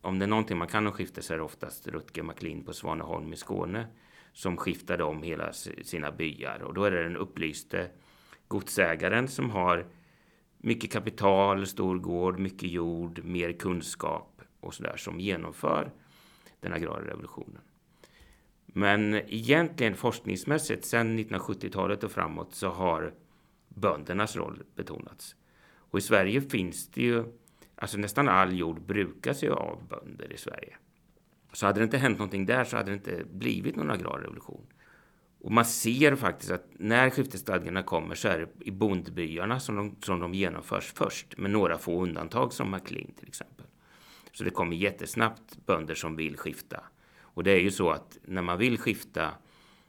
om 0.00 0.18
det 0.18 0.24
är 0.24 0.28
någonting 0.28 0.58
man 0.58 0.68
kan 0.68 0.86
om 0.86 0.92
skifte 0.92 1.22
så 1.22 1.32
är 1.32 1.38
det 1.38 1.44
oftast 1.44 1.86
Rutger 1.86 2.22
Maclean 2.22 2.64
på 2.64 2.72
Svaneholm 2.72 3.32
i 3.32 3.36
Skåne 3.36 3.86
som 4.34 4.56
skiftade 4.56 5.04
om 5.04 5.22
hela 5.22 5.52
sina 5.82 6.12
byar. 6.12 6.62
Och 6.62 6.74
då 6.74 6.84
är 6.84 6.90
det 6.90 7.02
den 7.02 7.16
upplyste 7.16 7.90
godsägaren 8.48 9.28
som 9.28 9.50
har 9.50 9.86
mycket 10.58 10.92
kapital, 10.92 11.66
stor 11.66 11.98
gård, 11.98 12.38
mycket 12.38 12.70
jord, 12.70 13.24
mer 13.24 13.52
kunskap 13.52 14.42
och 14.60 14.74
sådär 14.74 14.96
som 14.96 15.20
genomför 15.20 15.92
den 16.60 16.72
agrara 16.72 17.06
revolutionen. 17.06 17.60
Men 18.66 19.14
egentligen 19.14 19.94
forskningsmässigt 19.94 20.84
sedan 20.84 21.18
1970-talet 21.18 22.04
och 22.04 22.12
framåt 22.12 22.54
så 22.54 22.68
har 22.68 23.14
böndernas 23.68 24.36
roll 24.36 24.62
betonats. 24.74 25.36
Och 25.76 25.98
i 25.98 26.02
Sverige 26.02 26.40
finns 26.40 26.88
det 26.88 27.02
ju, 27.02 27.24
alltså 27.74 27.98
nästan 27.98 28.28
all 28.28 28.58
jord 28.58 28.82
brukas 28.82 29.44
ju 29.44 29.52
av 29.52 29.88
bönder 29.88 30.32
i 30.32 30.36
Sverige. 30.36 30.76
Så 31.54 31.66
hade 31.66 31.80
det 31.80 31.84
inte 31.84 31.98
hänt 31.98 32.18
någonting 32.18 32.46
där 32.46 32.64
så 32.64 32.76
hade 32.76 32.90
det 32.90 32.94
inte 32.94 33.24
blivit 33.24 33.76
någon 33.76 33.90
agrarrevolution. 33.90 34.66
Och 35.40 35.52
man 35.52 35.64
ser 35.64 36.16
faktiskt 36.16 36.52
att 36.52 36.66
när 36.72 37.10
skiftesstadgarna 37.10 37.82
kommer 37.82 38.14
så 38.14 38.28
är 38.28 38.38
det 38.38 38.66
i 38.66 38.70
bondbyarna 38.70 39.60
som 39.60 39.76
de, 39.76 39.96
som 40.02 40.20
de 40.20 40.34
genomförs 40.34 40.92
först. 40.92 41.38
Med 41.38 41.50
några 41.50 41.78
få 41.78 42.02
undantag 42.02 42.52
som 42.52 42.70
McLean 42.70 43.12
till 43.18 43.28
exempel. 43.28 43.66
Så 44.32 44.44
det 44.44 44.50
kommer 44.50 44.76
jättesnabbt 44.76 45.66
bönder 45.66 45.94
som 45.94 46.16
vill 46.16 46.36
skifta. 46.36 46.84
Och 47.20 47.44
det 47.44 47.50
är 47.50 47.60
ju 47.60 47.70
så 47.70 47.90
att 47.90 48.18
när 48.22 48.42
man 48.42 48.58
vill 48.58 48.78
skifta, 48.78 49.30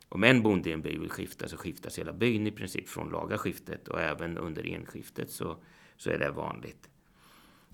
om 0.09 0.23
en 0.23 0.41
bonde 0.41 0.69
i 0.69 0.73
en 0.73 0.81
by 0.81 0.97
vill 0.97 1.09
skifta 1.09 1.47
så 1.47 1.57
skiftas 1.57 1.99
hela 1.99 2.13
byn 2.13 2.47
i 2.47 2.51
princip 2.51 2.89
från 2.89 3.09
laga 3.09 3.37
skiftet 3.37 3.87
och 3.87 4.01
även 4.01 4.37
under 4.37 4.67
enskiftet 4.67 5.31
så, 5.31 5.57
så 5.97 6.09
är 6.09 6.17
det 6.17 6.31
vanligt. 6.31 6.89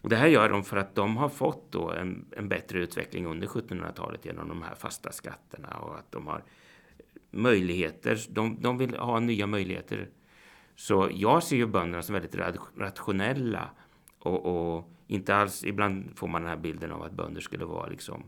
Och 0.02 0.10
det 0.10 0.16
här 0.16 0.28
gör 0.28 0.50
de 0.50 0.64
för 0.64 0.78
att 0.78 0.96
de 0.96 1.18
har 1.18 1.30
fått 1.30 1.72
då 1.72 1.92
en, 1.92 2.26
en 2.32 2.50
bättre 2.50 2.80
utveckling 2.80 3.26
under 3.26 3.48
1700-talet 3.48 4.26
genom 4.26 4.48
de 4.48 4.62
här 4.62 4.76
fasta 4.76 5.12
skatterna 5.12 5.70
och 5.78 5.98
att 5.98 6.12
de 6.12 6.28
har 6.28 6.44
möjligheter. 7.32 8.20
De, 8.30 8.62
de 8.62 8.78
vill 8.78 8.96
ha 8.96 9.20
nya 9.20 9.48
möjligheter. 9.48 10.10
Så 10.76 11.10
jag 11.14 11.44
ser 11.44 11.56
ju 11.56 11.66
bönderna 11.66 12.04
som 12.04 12.14
väldigt 12.14 12.36
rationella 12.78 13.70
och, 14.20 14.76
och, 14.76 14.92
inte 15.08 15.36
alls, 15.36 15.64
ibland 15.64 16.12
får 16.16 16.28
man 16.28 16.42
den 16.42 16.50
här 16.50 16.58
bilden 16.58 16.92
av 16.92 17.04
att 17.04 17.12
bönder 17.12 17.42
skulle 17.42 17.66
vara 17.66 17.88
liksom 17.88 18.24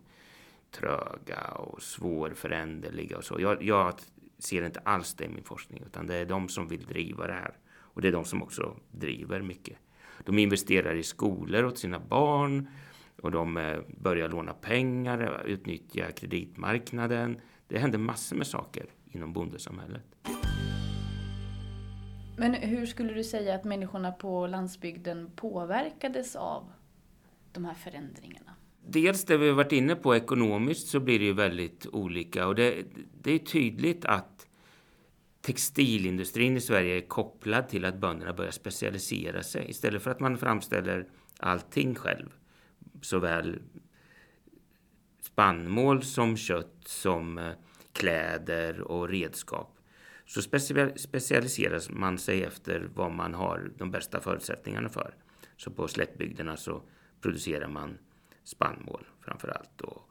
tröga 0.72 1.42
och 1.56 1.82
svårföränderliga 1.82 3.18
och 3.18 3.24
så. 3.24 3.36
Jag, 3.40 3.64
jag 3.64 3.94
ser 4.40 4.66
inte 4.66 4.80
alls 4.80 5.14
det 5.14 5.26
i 5.26 5.30
min 5.30 5.44
forskning 5.44 5.84
utan 5.86 6.08
det 6.08 6.16
är 6.16 6.26
de 6.26 6.50
som 6.50 6.68
vill 6.68 6.86
driva 6.86 7.28
det 7.28 7.34
här. 7.34 7.58
Och 7.74 8.02
det 8.02 8.08
är 8.08 8.12
de 8.12 8.26
som 8.26 8.44
också 8.44 8.76
driver 8.92 9.42
mycket. 9.42 9.78
De 10.26 10.40
investerar 10.40 10.96
i 10.96 11.04
skolor 11.04 11.66
åt 11.66 11.78
sina 11.78 12.00
barn 12.00 12.68
och 13.22 13.32
de 13.32 13.58
eh, 13.58 13.80
börjar 13.88 14.30
låna 14.30 14.54
pengar, 14.54 15.44
utnyttja 15.46 16.12
kreditmarknaden. 16.12 17.42
Det 17.68 17.80
händer 17.80 17.98
massor 18.00 18.36
med 18.36 18.48
saker 18.48 18.86
inom 19.12 19.34
bondesamhället. 19.34 20.04
Men 22.38 22.54
hur 22.54 22.86
skulle 22.86 23.14
du 23.14 23.24
säga 23.24 23.56
att 23.56 23.64
människorna 23.64 24.12
på 24.12 24.48
landsbygden 24.48 25.32
påverkades 25.36 26.36
av 26.36 26.72
de 27.52 27.66
här 27.66 27.74
förändringarna? 27.74 28.52
Dels 28.88 29.26
det 29.26 29.38
vi 29.38 29.52
varit 29.52 29.72
inne 29.72 29.96
på 29.96 30.16
ekonomiskt 30.16 30.88
så 30.88 31.00
blir 31.00 31.20
det 31.20 31.26
ju 31.26 31.34
väldigt 31.34 31.88
olika 31.92 32.48
och 32.48 32.56
det, 32.56 32.84
det 33.22 33.32
är 33.32 33.40
tydligt 33.40 34.06
att 34.06 34.48
textilindustrin 35.44 36.58
i 36.58 36.62
Sverige 36.62 36.98
är 36.98 37.08
kopplad 37.08 37.70
till 37.70 37.86
att 37.86 37.98
bönderna 37.98 38.34
börjar 38.34 38.52
specialisera 38.52 39.44
sig. 39.44 39.70
Istället 39.70 40.04
för 40.04 40.12
att 40.12 40.20
man 40.20 40.38
framställer 40.38 41.08
allting 41.40 41.96
själv, 41.96 42.30
såväl 43.02 43.60
spannmål 45.22 46.04
som 46.04 46.38
kött 46.38 46.78
som 46.86 47.38
eh, 47.38 47.52
kläder 47.94 48.82
och 48.82 49.10
redskap, 49.10 49.78
så 50.26 50.42
specialiserar 50.98 51.94
man 51.94 52.18
sig 52.18 52.44
efter 52.44 52.90
vad 52.94 53.12
man 53.12 53.34
har 53.34 53.72
de 53.78 53.92
bästa 53.92 54.20
förutsättningarna 54.20 54.90
för. 54.90 55.16
Så 55.58 55.72
på 55.72 55.88
slättbygderna 55.88 56.58
så 56.58 56.82
producerar 57.22 57.68
man 57.68 57.98
spannmål 58.44 59.06
framför 59.22 59.48
allt. 59.48 59.82
Och, 59.82 60.10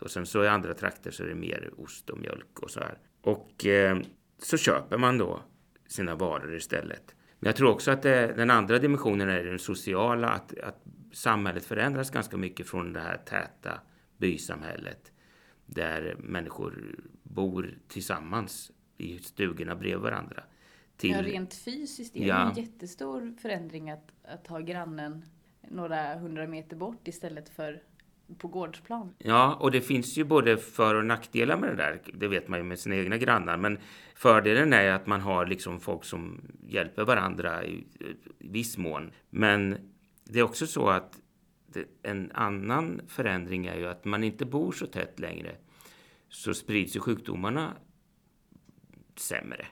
och 0.00 0.10
sen 0.10 0.26
så 0.26 0.44
i 0.44 0.48
andra 0.48 0.74
trakter 0.74 1.10
så 1.10 1.22
är 1.22 1.26
det 1.26 1.34
mer 1.34 1.70
ost 1.76 2.10
och 2.10 2.18
mjölk 2.18 2.60
och 2.60 2.70
så 2.70 2.80
här. 2.80 2.98
Och 3.20 3.66
eh, 3.66 3.98
så 4.38 4.56
köper 4.56 4.98
man 4.98 5.18
då 5.18 5.42
sina 5.86 6.14
varor 6.14 6.54
istället. 6.54 7.14
Men 7.38 7.48
jag 7.48 7.56
tror 7.56 7.70
också 7.70 7.90
att 7.90 8.02
det, 8.02 8.34
den 8.36 8.50
andra 8.50 8.78
dimensionen 8.78 9.28
är 9.28 9.44
den 9.44 9.58
sociala, 9.58 10.28
att, 10.28 10.58
att 10.58 10.84
samhället 11.12 11.64
förändras 11.64 12.10
ganska 12.10 12.36
mycket 12.36 12.68
från 12.68 12.92
det 12.92 13.00
här 13.00 13.16
täta 13.16 13.80
bysamhället 14.16 15.12
där 15.66 16.16
människor 16.18 16.98
bor 17.22 17.78
tillsammans 17.88 18.72
i 18.96 19.18
stugorna 19.18 19.76
bredvid 19.76 20.00
varandra. 20.00 20.44
Till, 20.96 21.10
ja, 21.10 21.22
rent 21.22 21.54
fysiskt 21.54 22.16
är 22.16 22.20
det 22.20 22.26
ja. 22.26 22.50
en 22.50 22.56
jättestor 22.56 23.34
förändring 23.42 23.90
att, 23.90 24.12
att 24.22 24.46
ha 24.46 24.58
grannen 24.58 25.24
några 25.60 26.18
hundra 26.18 26.46
meter 26.46 26.76
bort 26.76 27.08
istället 27.08 27.48
för 27.48 27.82
på 28.38 28.48
gårdsplan. 28.48 29.14
Ja, 29.18 29.54
och 29.54 29.70
det 29.70 29.80
finns 29.80 30.16
ju 30.18 30.24
både 30.24 30.56
för 30.56 30.94
och 30.94 31.06
nackdelar 31.06 31.56
med 31.56 31.70
det 31.70 31.76
där. 31.76 32.00
Det 32.14 32.28
vet 32.28 32.48
man 32.48 32.58
ju 32.58 32.64
med 32.64 32.78
sina 32.78 32.96
egna 32.96 33.18
grannar. 33.18 33.56
Men 33.56 33.78
fördelen 34.14 34.72
är 34.72 34.92
att 34.92 35.06
man 35.06 35.20
har 35.20 35.46
liksom 35.46 35.80
folk 35.80 36.04
som 36.04 36.40
hjälper 36.68 37.04
varandra 37.04 37.64
i, 37.64 37.86
i 38.38 38.48
viss 38.48 38.78
mån. 38.78 39.10
Men 39.30 39.76
det 40.24 40.38
är 40.38 40.42
också 40.42 40.66
så 40.66 40.88
att 40.88 41.18
en 42.02 42.30
annan 42.34 43.00
förändring 43.08 43.66
är 43.66 43.76
ju 43.76 43.86
att 43.86 44.04
man 44.04 44.24
inte 44.24 44.44
bor 44.44 44.72
så 44.72 44.86
tätt 44.86 45.18
längre 45.20 45.56
så 46.28 46.54
sprids 46.54 46.96
ju 46.96 47.00
sjukdomarna 47.00 47.76
sämre. 49.16 49.66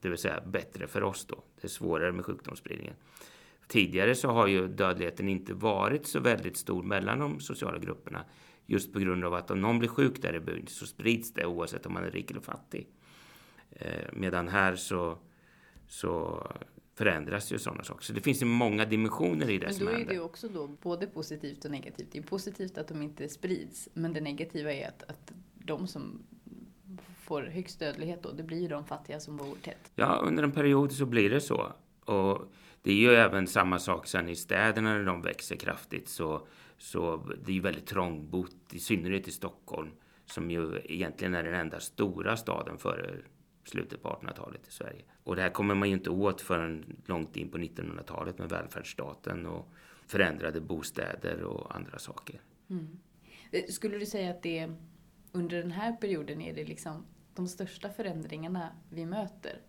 Det 0.00 0.08
vill 0.08 0.18
säga 0.18 0.40
bättre 0.46 0.86
för 0.86 1.02
oss 1.02 1.26
då. 1.26 1.42
Det 1.60 1.66
är 1.66 1.68
svårare 1.68 2.12
med 2.12 2.24
sjukdomsspridningen. 2.24 2.94
Tidigare 3.68 4.14
så 4.14 4.28
har 4.28 4.46
ju 4.46 4.68
dödligheten 4.68 5.28
inte 5.28 5.54
varit 5.54 6.06
så 6.06 6.20
väldigt 6.20 6.56
stor 6.56 6.82
mellan 6.82 7.18
de 7.18 7.40
sociala 7.40 7.78
grupperna. 7.78 8.24
Just 8.66 8.92
på 8.92 8.98
grund 8.98 9.24
av 9.24 9.34
att 9.34 9.50
om 9.50 9.60
någon 9.60 9.78
blir 9.78 9.88
sjuk 9.88 10.22
där 10.22 10.34
i 10.34 10.40
byn 10.40 10.66
så 10.66 10.86
sprids 10.86 11.32
det 11.32 11.46
oavsett 11.46 11.86
om 11.86 11.92
man 11.92 12.04
är 12.04 12.10
rik 12.10 12.30
eller 12.30 12.40
fattig. 12.40 12.88
Eh, 13.70 14.08
medan 14.12 14.48
här 14.48 14.76
så, 14.76 15.18
så 15.88 16.42
förändras 16.94 17.52
ju 17.52 17.58
sådana 17.58 17.84
saker. 17.84 18.04
Så 18.04 18.12
det 18.12 18.20
finns 18.20 18.42
ju 18.42 18.46
många 18.46 18.84
dimensioner 18.84 19.50
i 19.50 19.58
det 19.58 19.66
Men 19.78 19.86
då 19.86 19.92
är 19.92 20.04
det 20.04 20.14
ju 20.14 20.20
också 20.20 20.48
då 20.48 20.66
både 20.66 21.06
positivt 21.06 21.64
och 21.64 21.70
negativt. 21.70 22.08
Det 22.12 22.18
är 22.18 22.22
positivt 22.22 22.78
att 22.78 22.88
de 22.88 23.02
inte 23.02 23.28
sprids, 23.28 23.88
men 23.94 24.12
det 24.12 24.20
negativa 24.20 24.72
är 24.72 24.88
att, 24.88 25.02
att 25.02 25.32
de 25.54 25.86
som 25.86 26.22
får 27.22 27.42
högst 27.42 27.78
dödlighet 27.78 28.22
då, 28.22 28.32
det 28.32 28.42
blir 28.42 28.60
ju 28.60 28.68
de 28.68 28.84
fattiga 28.84 29.20
som 29.20 29.36
bor 29.36 29.56
tätt. 29.62 29.92
Ja, 29.94 30.22
under 30.26 30.42
en 30.42 30.52
period 30.52 30.92
så 30.92 31.06
blir 31.06 31.30
det 31.30 31.40
så. 31.40 31.72
Och 32.04 32.52
det 32.84 32.90
är 32.90 32.96
ju 32.96 33.14
även 33.14 33.46
samma 33.46 33.78
sak 33.78 34.06
sen 34.06 34.28
i 34.28 34.36
städerna 34.36 34.92
när 34.92 35.04
de 35.04 35.22
växer 35.22 35.56
kraftigt 35.56 36.08
så, 36.08 36.46
så 36.78 37.16
det 37.44 37.52
är 37.52 37.54
ju 37.54 37.60
väldigt 37.60 37.86
trångbott, 37.86 38.74
i 38.74 38.78
synnerhet 38.78 39.28
i 39.28 39.30
Stockholm 39.30 39.90
som 40.26 40.50
ju 40.50 40.80
egentligen 40.84 41.34
är 41.34 41.42
den 41.42 41.54
enda 41.54 41.80
stora 41.80 42.36
staden 42.36 42.78
före 42.78 43.16
slutet 43.64 44.02
på 44.02 44.08
1800-talet 44.08 44.68
i 44.68 44.72
Sverige. 44.72 45.02
Och 45.22 45.36
det 45.36 45.42
här 45.42 45.50
kommer 45.50 45.74
man 45.74 45.88
ju 45.88 45.94
inte 45.94 46.10
åt 46.10 46.40
förrän 46.40 46.96
långt 47.06 47.36
in 47.36 47.50
på 47.50 47.58
1900-talet 47.58 48.38
med 48.38 48.48
välfärdsstaten 48.48 49.46
och 49.46 49.72
förändrade 50.06 50.60
bostäder 50.60 51.42
och 51.42 51.76
andra 51.76 51.98
saker. 51.98 52.40
Mm. 52.70 52.98
Eh, 53.50 53.64
skulle 53.68 53.98
du 53.98 54.06
säga 54.06 54.30
att 54.30 54.42
det 54.42 54.72
under 55.32 55.62
den 55.62 55.70
här 55.70 55.92
perioden 55.92 56.40
är 56.40 56.54
det 56.54 56.64
liksom 56.64 57.06
de 57.34 57.48
största 57.48 57.90
förändringarna 57.90 58.76
vi 58.90 59.06
möter? 59.06 59.60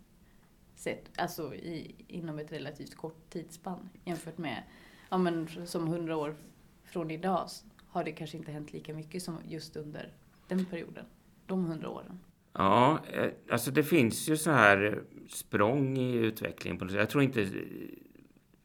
Sett, 0.86 1.10
alltså 1.18 1.56
i, 1.56 1.96
inom 2.08 2.40
ett 2.40 2.52
relativt 2.52 2.96
kort 2.96 3.30
tidsspann 3.30 3.90
jämfört 4.04 4.38
med, 4.38 4.64
ja 5.10 5.18
men 5.18 5.48
som 5.66 5.88
hundra 5.88 6.18
år 6.18 6.36
från 6.84 7.12
idag 7.12 7.48
har 7.88 8.04
det 8.04 8.12
kanske 8.12 8.38
inte 8.38 8.52
hänt 8.52 8.74
lika 8.74 8.94
mycket 8.94 9.24
som 9.24 9.38
just 9.48 9.76
under 9.76 10.14
den 10.48 10.66
perioden, 10.66 11.06
de 11.46 11.66
hundra 11.66 11.90
åren. 11.90 12.20
Ja, 12.54 13.00
eh, 13.14 13.32
alltså 13.50 13.72
det 13.72 13.84
finns 13.84 14.30
ju 14.30 14.38
så 14.38 14.52
här 14.52 15.04
språng 15.30 15.98
i 15.98 16.16
utvecklingen. 16.16 16.90
Jag 16.94 17.10
tror 17.10 17.24
inte 17.24 17.42
eh, 17.42 17.50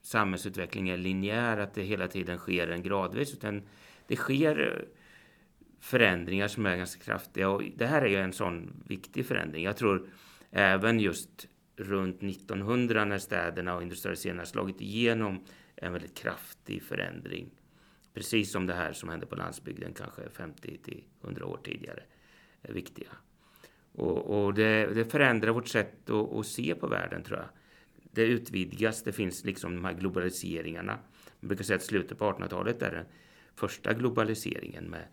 samhällsutveckling 0.02 0.88
är 0.88 0.96
linjär, 0.96 1.58
att 1.58 1.74
det 1.74 1.82
hela 1.82 2.08
tiden 2.08 2.38
sker 2.38 2.68
en 2.68 2.82
gradvis, 2.82 3.32
utan 3.32 3.62
det 4.06 4.16
sker 4.16 4.76
eh, 4.76 4.88
förändringar 5.80 6.48
som 6.48 6.66
är 6.66 6.76
ganska 6.76 7.04
kraftiga. 7.04 7.48
Och 7.50 7.62
det 7.76 7.86
här 7.86 8.02
är 8.02 8.08
ju 8.08 8.20
en 8.20 8.32
sån 8.32 8.82
viktig 8.86 9.26
förändring. 9.26 9.64
Jag 9.64 9.76
tror 9.76 10.08
även 10.50 11.00
just 11.00 11.46
runt 11.80 12.22
1900 12.22 13.04
när 13.04 13.18
städerna 13.18 13.76
och 13.76 13.82
industrialiseringen 13.82 14.38
har 14.38 14.46
slagit 14.46 14.80
igenom 14.80 15.44
en 15.76 15.92
väldigt 15.92 16.18
kraftig 16.18 16.82
förändring. 16.82 17.50
Precis 18.14 18.52
som 18.52 18.66
det 18.66 18.74
här 18.74 18.92
som 18.92 19.08
hände 19.08 19.26
på 19.26 19.36
landsbygden 19.36 19.92
kanske 19.92 20.28
50 20.28 20.78
till 20.78 21.04
100 21.22 21.46
år 21.46 21.60
tidigare 21.64 22.02
är 22.62 22.72
viktiga. 22.72 23.08
Och, 23.92 24.44
och 24.44 24.54
det, 24.54 24.86
det, 24.94 25.04
förändrar 25.04 25.52
vårt 25.52 25.68
sätt 25.68 26.10
att, 26.10 26.32
att, 26.32 26.46
se 26.46 26.74
på 26.74 26.86
världen 26.86 27.22
tror 27.22 27.38
jag. 27.38 27.48
Det 28.12 28.22
utvidgas, 28.22 29.02
det 29.02 29.12
finns 29.12 29.44
liksom 29.44 29.74
de 29.74 29.84
här 29.84 29.92
globaliseringarna. 29.92 30.98
Man 31.40 31.48
brukar 31.48 31.64
säga 31.64 31.76
att 31.76 31.82
slutet 31.82 32.18
på 32.18 32.24
1800-talet 32.24 32.82
är 32.82 32.90
den 32.90 33.04
första 33.54 33.92
globaliseringen 33.92 34.84
med 34.84 35.04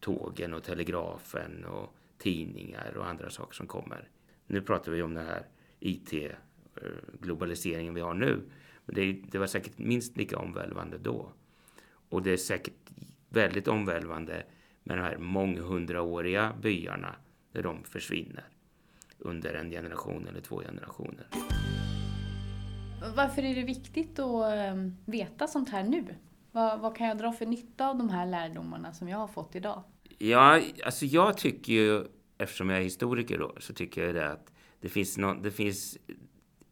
tågen 0.00 0.54
och 0.54 0.62
telegrafen 0.62 1.64
och 1.64 1.94
tidningar 2.18 2.96
och 2.96 3.06
andra 3.06 3.30
saker 3.30 3.54
som 3.54 3.66
kommer. 3.66 4.08
Nu 4.46 4.60
pratar 4.60 4.92
vi 4.92 5.02
om 5.02 5.14
det 5.14 5.20
här 5.20 5.46
IT-globaliseringen 5.80 7.94
vi 7.94 8.00
har 8.00 8.14
nu. 8.14 8.42
Men 8.86 8.94
det, 8.94 9.12
det 9.12 9.38
var 9.38 9.46
säkert 9.46 9.78
minst 9.78 10.16
lika 10.16 10.38
omvälvande 10.38 10.98
då. 10.98 11.32
Och 12.08 12.22
det 12.22 12.30
är 12.30 12.36
säkert 12.36 12.90
väldigt 13.28 13.68
omvälvande 13.68 14.42
med 14.82 14.98
de 14.98 15.02
här 15.02 15.18
månghundraåriga 15.18 16.52
byarna 16.62 17.14
när 17.52 17.62
de 17.62 17.84
försvinner 17.84 18.44
under 19.18 19.54
en 19.54 19.70
generation 19.70 20.28
eller 20.28 20.40
två 20.40 20.60
generationer. 20.60 21.26
Varför 23.16 23.42
är 23.42 23.54
det 23.54 23.62
viktigt 23.62 24.18
att 24.18 24.52
ehm, 24.52 24.96
veta 25.04 25.46
sånt 25.46 25.68
här 25.68 25.82
nu? 25.82 26.04
Vad, 26.52 26.80
vad, 26.80 26.96
kan 26.96 27.06
jag 27.06 27.18
dra 27.18 27.32
för 27.32 27.46
nytta 27.46 27.88
av 27.88 27.98
de 27.98 28.08
här 28.08 28.26
lärdomarna 28.26 28.92
som 28.92 29.08
jag 29.08 29.18
har 29.18 29.28
fått 29.28 29.56
idag? 29.56 29.82
Ja, 30.18 30.60
alltså 30.84 31.06
jag 31.06 31.36
tycker 31.36 31.72
ju, 31.72 32.04
eftersom 32.38 32.70
jag 32.70 32.78
är 32.78 32.82
historiker 32.82 33.38
då, 33.38 33.54
så 33.60 33.72
tycker 33.72 34.06
jag 34.06 34.14
det 34.14 34.30
att 34.30 34.52
det 34.80 34.88
finns, 34.88 35.18
no, 35.18 35.34
det 35.42 35.50
finns 35.50 35.98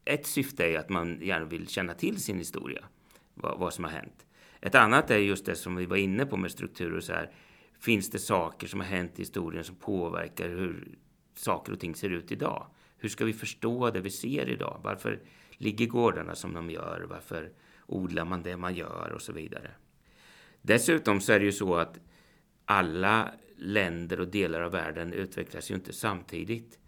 ett 0.04 0.26
syfte 0.26 0.64
är 0.64 0.78
att 0.78 0.88
man 0.88 1.20
gärna 1.20 1.44
vill 1.44 1.68
känna 1.68 1.94
till 1.94 2.22
sin 2.22 2.38
historia, 2.38 2.84
vad, 3.34 3.58
vad, 3.58 3.74
som 3.74 3.84
har 3.84 3.90
hänt. 3.90 4.26
Ett 4.60 4.74
annat 4.74 5.10
är 5.10 5.18
just 5.18 5.46
det 5.46 5.56
som 5.56 5.76
vi 5.76 5.86
var 5.86 5.96
inne 5.96 6.26
på 6.26 6.36
med 6.36 6.50
strukturer 6.50 7.00
så 7.00 7.12
här. 7.12 7.30
Finns 7.80 8.10
det 8.10 8.18
saker 8.18 8.66
som 8.66 8.80
har 8.80 8.86
hänt 8.86 9.12
i 9.16 9.22
historien 9.22 9.64
som 9.64 9.76
påverkar 9.76 10.48
hur 10.48 10.98
saker 11.34 11.72
och 11.72 11.80
ting 11.80 11.94
ser 11.94 12.10
ut 12.10 12.32
idag? 12.32 12.66
Hur 12.96 13.08
ska 13.08 13.24
vi 13.24 13.32
förstå 13.32 13.90
det 13.90 14.00
vi 14.00 14.10
ser 14.10 14.48
idag? 14.48 14.80
Varför 14.82 15.20
ligger 15.50 15.86
gårdarna 15.86 16.34
som 16.34 16.54
de 16.54 16.70
gör? 16.70 17.06
Varför 17.10 17.52
odlar 17.86 18.24
man 18.24 18.42
det 18.42 18.56
man 18.56 18.74
gör 18.74 19.12
och 19.14 19.22
så 19.22 19.32
vidare? 19.32 19.70
Dessutom 20.62 21.20
så 21.20 21.32
är 21.32 21.38
det 21.38 21.44
ju 21.44 21.52
så 21.52 21.74
att 21.74 22.00
alla 22.64 23.32
länder 23.56 24.20
och 24.20 24.28
delar 24.28 24.60
av 24.60 24.72
världen 24.72 25.12
utvecklas 25.12 25.70
ju 25.70 25.74
inte 25.74 25.92
samtidigt. 25.92 26.78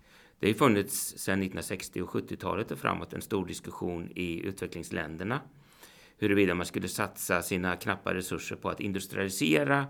Det 0.41 0.47
har 0.47 0.55
funnits 0.55 1.19
sedan 1.19 1.39
1960 1.39 2.03
och 2.03 2.09
70-talet 2.09 2.71
och 2.71 2.79
framåt 2.79 3.13
en 3.13 3.23
stor 3.23 3.47
diskussion 3.47 4.13
i 4.15 4.47
utvecklingsländerna 4.47 5.41
huruvida 6.19 6.55
man 6.55 6.67
skulle 6.67 6.89
satsa 6.89 7.43
sina 7.43 7.77
knappa 7.77 8.15
resurser 8.15 8.57
på 8.57 8.69
att 8.69 8.81
industrialisera 8.81 9.87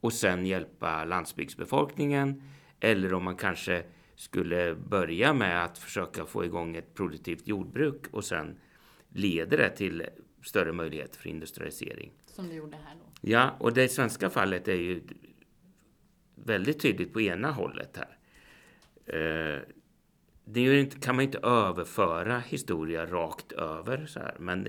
och 0.00 0.12
sen 0.12 0.46
hjälpa 0.46 1.04
landsbygdsbefolkningen 1.04 2.42
eller 2.80 3.14
om 3.14 3.24
man 3.24 3.36
kanske 3.36 3.84
skulle 4.14 4.74
börja 4.74 5.32
med 5.34 5.64
att 5.64 5.78
försöka 5.78 6.24
få 6.24 6.44
igång 6.44 6.76
ett 6.76 6.94
produktivt 6.94 7.48
jordbruk 7.48 8.06
och 8.10 8.24
sen 8.24 8.58
leder 9.08 9.56
det 9.56 9.70
till 9.70 10.06
större 10.42 10.72
möjligheter 10.72 11.18
för 11.18 11.28
industrialisering. 11.28 12.12
Som 12.26 12.48
det 12.48 12.54
gjorde 12.54 12.76
här 12.76 12.94
då? 12.94 13.04
Ja, 13.20 13.56
och 13.58 13.72
det 13.72 13.88
svenska 13.88 14.30
fallet 14.30 14.68
är 14.68 14.74
ju 14.76 15.02
väldigt 16.34 16.80
tydligt 16.80 17.12
på 17.12 17.20
ena 17.20 17.50
hållet 17.50 17.96
här. 17.96 18.16
Det 20.44 20.80
inte, 20.80 20.98
kan 20.98 21.16
man 21.16 21.24
inte 21.24 21.38
överföra 21.38 22.38
historia 22.38 23.06
rakt 23.06 23.52
över 23.52 24.06
så 24.06 24.20
här, 24.20 24.36
men 24.38 24.68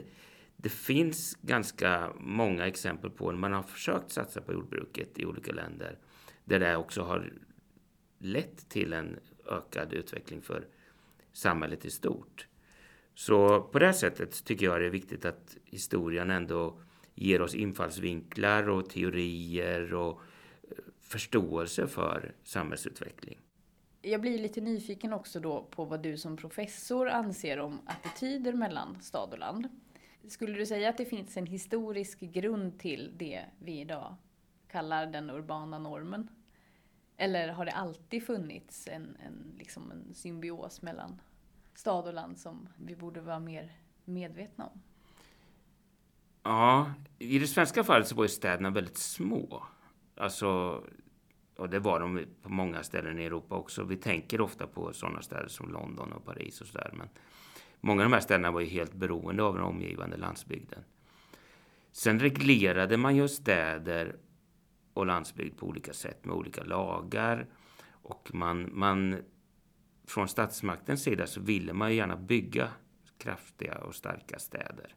det 0.58 0.70
finns 0.70 1.38
ganska 1.42 2.14
många 2.20 2.68
exempel 2.68 3.10
på 3.10 3.32
när 3.32 3.40
man 3.40 3.54
har 3.54 3.64
försökt 3.64 4.12
satsa 4.12 4.42
på 4.42 4.54
jordbruket 4.54 5.20
i 5.20 5.26
olika 5.26 5.52
länder 5.52 5.98
där 6.46 6.60
det 6.60 6.76
också 6.76 7.02
har 7.02 7.34
lett 8.18 8.70
till 8.70 8.94
en 8.94 9.20
ökad 9.48 9.94
utveckling 9.94 10.42
för 10.42 10.68
samhället 11.34 11.86
i 11.86 11.90
stort. 11.90 12.48
Så 13.16 13.62
på 13.62 13.80
det 13.80 13.94
sättet 13.94 14.46
tycker 14.46 14.66
jag 14.66 14.82
det 14.82 14.86
är 14.86 14.90
viktigt 14.90 15.26
att 15.26 15.58
historien 15.66 16.32
ändå 16.32 16.82
ger 17.16 17.42
oss 17.42 17.56
infallsvinklar 17.56 18.70
och 18.70 18.90
teorier 18.90 19.94
och 19.94 20.22
eh, 20.64 20.78
förståelse 21.02 21.88
för 21.88 22.36
samhällsutveckling. 22.44 23.40
Jag 24.02 24.22
blir 24.22 24.38
lite 24.38 24.62
nyfiken 24.62 25.14
också 25.14 25.40
då 25.40 25.64
på 25.64 25.86
vad 25.86 26.04
du 26.04 26.18
som 26.18 26.38
professor 26.38 27.10
anser 27.10 27.60
om 27.60 27.82
attityder 27.86 28.54
mellan 28.54 29.02
stad 29.02 29.32
och 29.32 29.40
land. 29.40 29.68
Skulle 30.28 30.58
du 30.58 30.66
säga 30.66 30.90
att 30.90 30.98
det 30.98 31.06
finns 31.06 31.38
en 31.38 31.46
historisk 31.46 32.20
grund 32.20 32.80
till 32.80 33.14
det 33.18 33.46
vi 33.60 33.80
idag 33.80 34.16
kallar 34.68 35.06
den 35.06 35.30
urbana 35.30 35.80
normen? 35.80 36.30
Eller 37.18 37.48
har 37.48 37.66
det 37.66 37.72
alltid 37.72 38.26
funnits 38.26 38.88
en, 38.88 39.18
en, 39.26 39.56
liksom 39.58 39.92
en 39.92 40.14
symbios 40.14 40.82
mellan 40.82 41.22
stad 41.74 42.08
och 42.08 42.14
land 42.14 42.40
som 42.40 42.70
vi 42.78 42.96
borde 42.96 43.22
vara 43.22 43.40
mer 43.40 43.72
medvetna 44.06 44.66
om? 44.66 44.82
Ja, 46.44 46.94
i 47.20 47.40
det 47.40 47.48
svenska 47.48 47.84
fallet 47.84 48.08
så 48.08 48.16
var 48.16 48.24
ju 48.24 48.30
städerna 48.30 48.70
väldigt 48.70 48.98
små. 48.98 49.64
Alltså, 50.16 50.82
och 51.56 51.70
det 51.70 51.80
var 51.80 52.00
de 52.00 52.26
på 52.42 52.50
många 52.50 52.84
ställen 52.84 53.20
i 53.20 53.24
Europa 53.24 53.56
också. 53.56 53.84
Vi 53.84 53.98
tänker 53.98 54.42
ofta 54.42 54.68
på 54.68 54.94
sådana 54.94 55.22
städer 55.22 55.48
som 55.48 55.72
London 55.72 56.12
och 56.12 56.26
Paris 56.26 56.62
och 56.62 56.68
sådär. 56.68 56.92
Men 56.94 57.10
många 57.82 58.02
av 58.04 58.10
de 58.10 58.14
här 58.14 58.22
städerna 58.22 58.52
var 58.52 58.62
ju 58.62 58.68
helt 58.68 58.94
beroende 58.94 59.44
av 59.44 59.56
den 59.56 59.64
omgivande 59.64 60.18
landsbygden. 60.18 60.84
Sen 61.92 62.20
reglerade 62.20 62.98
man 62.98 63.16
ju 63.16 63.28
städer 63.28 64.16
och 64.94 65.06
landsbygd 65.06 65.58
på 65.58 65.68
olika 65.68 65.94
sätt 65.94 66.26
med 66.26 66.36
olika 66.36 66.64
lagar. 66.64 67.48
Och 67.90 68.30
man, 68.34 68.70
man 68.74 69.18
från 70.06 70.28
statsmaktens 70.28 71.04
sida 71.04 71.28
så 71.28 71.42
ville 71.42 71.74
man 71.74 71.90
ju 71.90 71.96
gärna 71.96 72.16
bygga 72.16 72.68
kraftiga 73.18 73.78
och 73.78 73.96
starka 73.96 74.40
städer. 74.40 74.96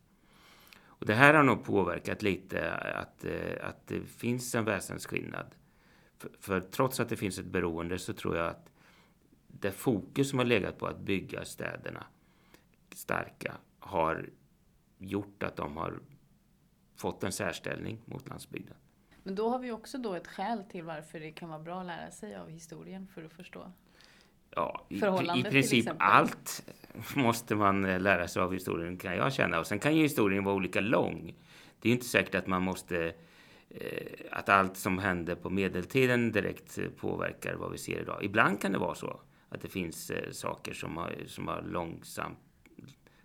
Och 0.77 1.07
det 1.07 1.15
här 1.15 1.35
har 1.35 1.43
nog 1.43 1.65
påverkat 1.65 2.23
lite 2.23 2.73
att, 2.73 3.25
att 3.61 3.87
det 3.87 4.01
finns 4.01 4.55
en 4.55 4.65
väsensskillnad. 4.65 5.47
För, 6.19 6.31
för 6.41 6.61
trots 6.61 7.01
att 7.01 7.09
det 7.09 7.17
finns 7.17 7.39
ett 7.39 7.47
beroende 7.47 7.99
så 7.99 8.13
tror 8.13 8.37
jag 8.37 8.47
att 8.47 8.71
det 9.47 9.73
fokus 9.73 10.31
som 10.31 10.39
har 10.39 10.47
legat 10.47 10.79
på 10.79 10.87
att 10.87 10.99
bygga 10.99 11.45
städerna 11.45 12.07
starka 12.95 13.55
har 13.79 14.29
gjort 14.99 15.43
att 15.43 15.57
de 15.57 15.77
har 15.77 16.01
fått 16.97 17.25
en 17.25 17.33
särställning 17.33 18.01
mot 18.05 18.29
landsbygden. 18.29 18.77
Men 19.23 19.35
då 19.35 19.49
har 19.49 19.59
vi 19.59 19.71
också 19.71 19.99
då 19.99 20.15
ett 20.15 20.27
skäl 20.27 20.65
till 20.71 20.85
varför 20.85 21.21
det 21.21 21.33
kan 21.33 21.49
vara 21.49 21.59
bra 21.59 21.81
att 21.81 21.87
lära 21.87 22.11
sig 22.11 22.37
av 22.37 22.49
historien 22.51 23.09
för 23.15 23.25
att 23.25 23.33
förstå. 23.33 23.73
Ja, 24.51 24.87
i, 24.89 24.97
i 25.39 25.43
princip 25.43 25.89
allt 25.99 26.71
måste 27.17 27.55
man 27.55 27.85
eh, 27.85 28.01
lära 28.01 28.29
sig 28.29 28.43
av 28.43 28.53
historien 28.53 28.97
kan 28.97 29.17
jag 29.17 29.33
känna. 29.33 29.59
Och 29.59 29.67
sen 29.67 29.79
kan 29.79 29.97
ju 29.97 30.03
historien 30.03 30.45
vara 30.45 30.55
olika 30.55 30.81
lång. 30.81 31.35
Det 31.81 31.89
är 31.89 31.93
inte 31.93 32.07
säkert 32.07 32.35
att 32.35 32.47
man 32.47 32.63
måste 32.63 33.15
att 34.31 34.49
allt 34.49 34.77
som 34.77 34.99
hände 34.99 35.37
på 35.37 35.51
medeltiden 35.51 36.33
direkt 36.33 36.79
eh, 36.79 36.89
påverkar 36.89 37.55
vad 37.55 37.73
vi 37.73 37.79
ser 37.79 38.01
idag. 38.01 38.25
Ibland 38.25 38.61
kan 38.61 38.73
det 38.73 38.79
vara 38.79 38.95
så 38.95 39.21
att 39.49 39.61
det 39.61 39.69
finns 39.69 40.13
saker 40.31 40.75
som 40.75 40.97
har, 40.97 41.15
som 41.27 41.49
har 41.49 41.63
långsamt 41.63 42.39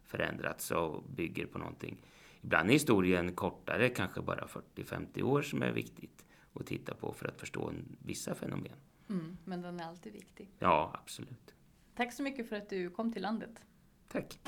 förändrats 0.04 0.72
och 0.72 1.04
bygger 1.04 1.46
på 1.46 1.58
någonting. 1.58 2.06
Ibland 2.42 2.70
är 2.70 2.74
historien 2.74 3.36
kortare, 3.36 3.90
kanske 3.90 4.22
bara 4.22 4.48
40-50 4.76 5.22
år 5.22 5.42
som 5.42 5.62
är 5.62 5.72
viktigt 5.72 6.26
att 6.54 6.66
titta 6.66 6.94
på 6.94 7.14
för 7.14 7.28
att 7.28 7.40
förstå 7.40 7.74
vissa 8.06 8.36
fenomen. 8.36 8.78
Mm, 9.10 9.38
men 9.46 9.62
den 9.62 9.80
är 9.80 9.84
alltid 9.84 10.14
viktig. 10.14 10.50
Ja, 10.60 10.92
absolut. 11.02 11.56
Tack 11.96 12.14
så 12.14 12.24
mycket 12.24 12.50
för 12.50 12.56
att 12.56 12.70
du 12.70 12.90
kom 12.90 13.14
till 13.14 13.22
landet. 13.22 13.62
Tack. 14.08 14.40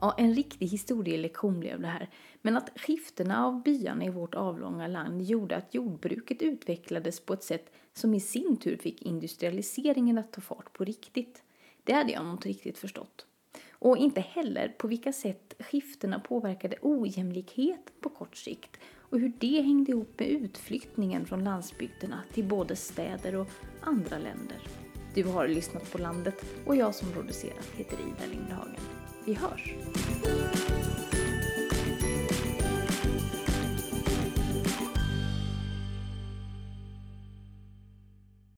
Ja, 0.00 0.14
en 0.18 0.34
riktig 0.34 0.66
historielektion 0.66 1.60
blev 1.60 1.80
det 1.80 1.86
här. 1.86 2.10
Men 2.42 2.56
att 2.56 2.70
skiftena 2.76 3.46
av 3.46 3.62
byarna 3.62 4.04
i 4.04 4.10
vårt 4.10 4.34
avlånga 4.34 4.86
land 4.86 5.22
gjorde 5.22 5.56
att 5.56 5.74
jordbruket 5.74 6.42
utvecklades 6.42 7.20
på 7.20 7.32
ett 7.32 7.44
sätt 7.44 7.72
som 7.92 8.14
i 8.14 8.20
sin 8.20 8.56
tur 8.56 8.76
fick 8.76 9.02
industrialiseringen 9.02 10.18
att 10.18 10.32
ta 10.32 10.40
fart 10.40 10.72
på 10.72 10.84
riktigt. 10.84 11.42
Det 11.84 11.92
hade 11.92 12.12
jag 12.12 12.24
nog 12.24 12.34
inte 12.34 12.48
riktigt 12.48 12.78
förstått. 12.78 13.26
Och 13.72 13.96
inte 13.96 14.20
heller 14.20 14.68
på 14.68 14.88
vilka 14.88 15.12
sätt 15.12 15.54
skiftena 15.58 16.20
påverkade 16.20 16.76
ojämlikheten 16.82 17.94
på 18.00 18.08
kort 18.08 18.36
sikt 18.36 18.76
och 18.96 19.18
hur 19.18 19.32
det 19.38 19.62
hängde 19.62 19.92
ihop 19.92 20.18
med 20.18 20.28
utflyttningen 20.28 21.26
från 21.26 21.44
landsbygderna 21.44 22.22
till 22.32 22.44
både 22.44 22.76
städer 22.76 23.34
och 23.34 23.48
andra 23.80 24.18
länder. 24.18 24.58
Du 25.14 25.24
har 25.24 25.48
lyssnat 25.48 25.92
på 25.92 25.98
Landet 25.98 26.44
och 26.66 26.76
jag 26.76 26.94
som 26.94 27.12
producerat 27.12 27.70
heter 27.76 27.96
Ida 27.96 28.32
Lindhagen. 28.32 28.99
Vi 29.24 29.34
hörs! 29.34 29.74